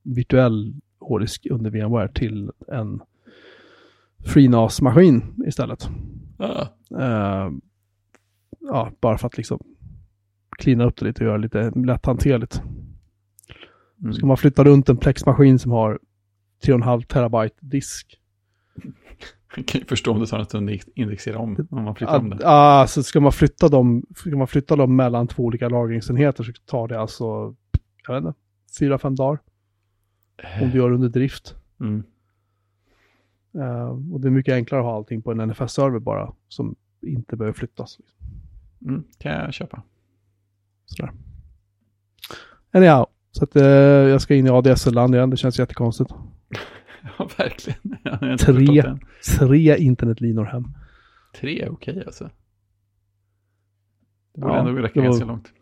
[0.03, 3.01] virtuell hårddisk under VMware till en
[4.25, 5.89] FreeNAS-maskin istället.
[6.39, 6.67] Ah.
[7.01, 7.51] Eh,
[8.61, 9.59] ja, bara för att liksom
[10.59, 12.63] klina upp det lite och göra det lite lätthanterligt.
[14.03, 14.13] Mm.
[14.13, 15.99] Ska man flytta runt en plexmaskin som har
[16.65, 18.19] 3,5 terabyte disk.
[19.57, 22.19] Jag kan ju förstå om det tar en stund att indexera om, om man flyttar
[22.19, 22.39] om det.
[22.41, 26.53] Ja, så ska man flytta dem, ska man flytta dem mellan två olika lagringsenheter så
[26.67, 27.55] tar det alltså,
[28.07, 28.39] jag vet inte,
[28.79, 29.39] fyra, fem dagar.
[30.63, 31.55] Om du gör under drift.
[31.81, 32.03] Mm.
[33.55, 37.37] Eh, och det är mycket enklare att ha allting på en NFS-server bara, som inte
[37.37, 37.99] behöver flyttas.
[38.87, 39.05] Mm.
[39.19, 39.83] Kan jag köpa.
[40.87, 41.13] Sådär.
[42.71, 46.11] Anyhow, så att eh, jag ska in i ADSL-land igen, det känns jättekonstigt.
[47.19, 48.39] Ja, verkligen.
[48.39, 48.97] Tre.
[49.39, 50.65] Tre internetlinor hem.
[51.41, 52.31] Tre är okej alltså.
[54.35, 55.53] Det borde Ja, ändå räcka ganska långt.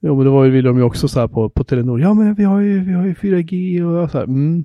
[0.00, 2.00] Jo, men det var ju, ville de ju också så här på, på Telenor.
[2.00, 4.64] Ja, men vi har ju, vi har ju 4G och så här, mm.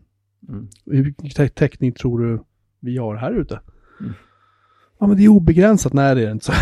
[0.50, 0.68] Mm.
[0.86, 2.44] Hur tä- täckning tror du
[2.80, 3.60] vi har här ute?
[4.00, 4.14] Mm.
[5.00, 5.94] Ja, men det är obegränsat.
[5.94, 6.46] Nej, det är inte.
[6.46, 6.52] Så.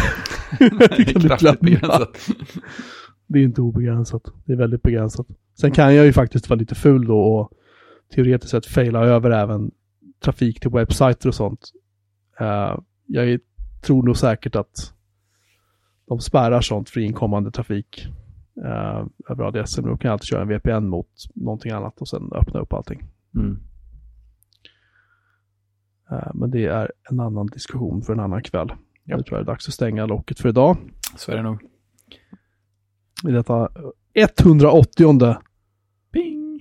[0.60, 0.66] Det
[1.00, 2.18] är kraftigt begränsat.
[3.28, 4.24] Det är inte obegränsat.
[4.46, 5.28] Det är väldigt begränsat.
[5.60, 7.52] Sen kan jag ju faktiskt vara lite ful då och
[8.16, 9.72] teoretiskt sett faila över även
[10.24, 11.72] trafik till webbsajter och sånt.
[12.40, 13.40] Eh, jag är,
[13.82, 14.94] tror nog säkert att
[16.08, 18.08] de spärrar sånt för inkommande trafik
[18.58, 19.82] uh, över ADSL.
[19.82, 22.74] Men då kan jag alltid köra en VPN mot någonting annat och sen öppna upp
[22.74, 23.04] allting.
[23.36, 23.60] Mm.
[26.12, 28.74] Eh, men det är en annan diskussion för en annan kväll.
[29.04, 29.18] Ja.
[29.18, 30.78] Nu tror jag det är dags att stänga locket för idag.
[31.18, 31.64] Så är det nog.
[33.28, 33.70] I detta
[34.14, 35.36] 180
[36.12, 36.60] Ping!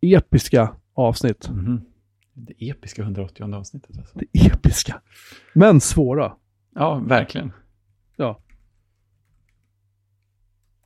[0.00, 1.50] episka avsnitt.
[1.50, 1.80] Mhm.
[2.34, 4.18] Det episka 180 avsnittet alltså.
[4.18, 5.00] Det episka.
[5.54, 6.32] Men svåra.
[6.74, 7.52] Ja, verkligen.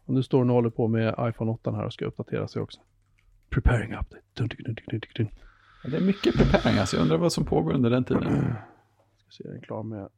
[0.06, 2.62] Och nu står den och håller på med iPhone 8 här och ska uppdatera sig
[2.62, 2.80] också.
[3.50, 4.22] Preparing update.
[4.34, 5.28] Dun, dun, dun, dun, dun, dun.
[5.84, 6.96] Ja, Det är mycket preparing alltså.
[6.96, 8.22] Jag undrar vad som pågår under den tiden.
[9.16, 10.08] Ska se, är den klar med...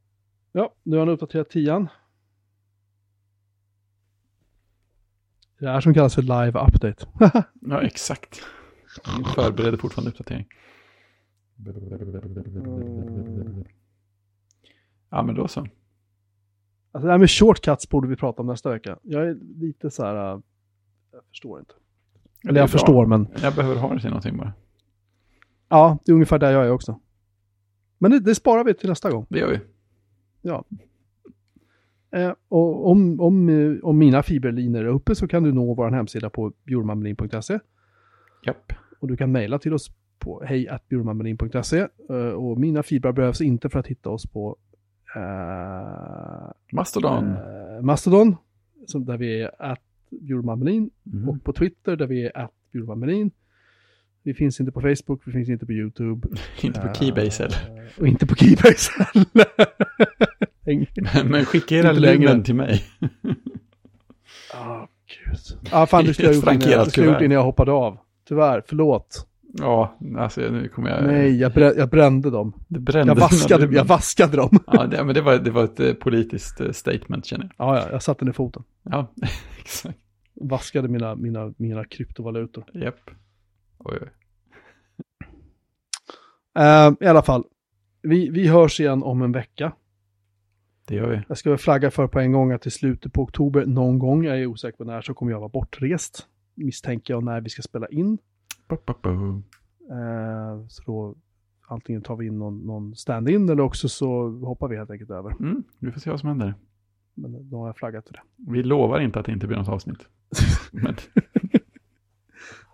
[0.51, 1.87] Ja, nu har han uppdaterat 10
[5.59, 7.05] Det är det här som kallas för live update.
[7.61, 8.41] Ja, exakt.
[9.05, 10.47] Jag förbereder fortfarande uppdatering.
[15.09, 15.67] Ja, men då så.
[16.91, 18.97] Alltså det här med shortcuts borde vi prata om nästa vecka.
[19.03, 20.33] Jag är lite så här...
[20.33, 20.39] äh,
[21.11, 21.73] Jag förstår inte.
[22.41, 22.71] Ja, Eller jag bra.
[22.71, 23.27] förstår, men...
[23.43, 24.53] Jag behöver ha det till någonting bara.
[25.69, 26.99] Ja, det är ungefär där jag är också.
[27.97, 29.25] Men det, det sparar vi till nästa gång.
[29.29, 29.59] Det gör vi.
[32.11, 36.29] Eh, och om, om, om mina fiberlinjer är uppe så kan du nå vår hemsida
[36.29, 37.59] på bjurmanmelin.se.
[38.45, 38.73] Japp.
[38.99, 41.87] Och du kan mejla till oss på hejatbjurmanmelin.se.
[42.09, 44.57] Eh, och mina fibrer behövs inte för att hitta oss på
[45.15, 47.27] eh, Mastodon.
[47.35, 48.35] eh, Mastodon,
[48.87, 49.79] som där vi är att
[50.09, 50.89] bjurmanmelin.
[51.03, 51.29] Mhm.
[51.29, 53.31] Och på Twitter där vi är att bjurmanmelin.
[54.23, 56.27] Vi finns inte på Facebook, vi finns inte på YouTube.
[56.61, 57.81] Inte på Keybase heller.
[57.83, 59.45] Eh, Och inte på Keybase heller.
[61.13, 62.83] Men, men skicka era lumen till mig.
[64.53, 65.37] Ja, gud.
[65.71, 66.35] Ja, fan det skulle Ett
[66.97, 67.97] gjort det innan jag hoppade av.
[68.27, 69.27] Tyvärr, förlåt.
[69.59, 71.03] Ja, alltså nu kommer jag...
[71.03, 72.53] Nej, jag, brä, jag brände dem.
[72.67, 74.59] Brände Jag vaskade, jag vaskade dem.
[74.67, 77.67] Ja, det, men det var, det var ett eh, politiskt eh, statement känner jag.
[77.67, 78.63] Ja, ja, jag satte ner foten.
[78.83, 79.13] Ja,
[79.59, 79.99] exakt.
[80.33, 82.63] Vaskade mina, mina, mina kryptovalutor.
[82.73, 83.09] Japp.
[83.77, 84.09] Oj, oj.
[86.59, 87.43] Eh, I alla fall,
[88.01, 89.71] vi, vi hörs igen om en vecka.
[90.87, 91.21] Det gör vi.
[91.27, 94.25] Jag ska väl flagga för på en gång att i slutet på oktober någon gång,
[94.25, 96.27] jag är osäker på när, så kommer jag vara bortrest.
[96.55, 98.17] Misstänker jag när vi ska spela in.
[99.91, 101.15] Eh, så då
[101.67, 105.31] antingen tar vi in någon, någon stand-in eller också så hoppar vi helt enkelt över.
[105.31, 106.53] Mm, vi får se vad som händer.
[107.13, 108.21] Men då har jag flaggat för det.
[108.51, 110.07] Vi lovar inte att det inte blir något avsnitt.
[110.71, 110.95] Men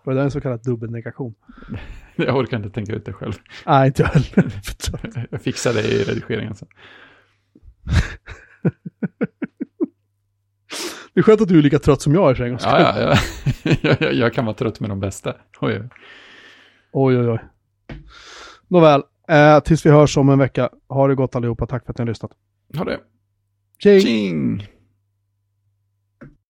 [0.04, 1.34] Och det är en så kallad dubbelnegation.
[2.16, 3.32] jag orkar inte tänka ut det själv.
[3.66, 4.52] Nej, inte jag heller.
[5.30, 6.68] Jag fixar det i redigeringen sen.
[11.16, 12.74] Det är skönt att du är lika trött som jag är för en gångs skull.
[12.78, 13.16] Ja, ja,
[13.62, 13.72] ja.
[14.00, 15.34] jag, jag, kan vara trött med de bästa.
[15.60, 15.88] Oj, oj.
[16.92, 17.38] Oj, oj.
[18.68, 20.70] Nåväl, eh, tills vi hörs om en vecka.
[20.88, 21.66] Ha det gott allihopa.
[21.66, 22.30] Tack för att ni har lyssnat.
[22.76, 22.98] Ha det.
[23.78, 24.00] Tjing!
[24.00, 24.66] Tjing!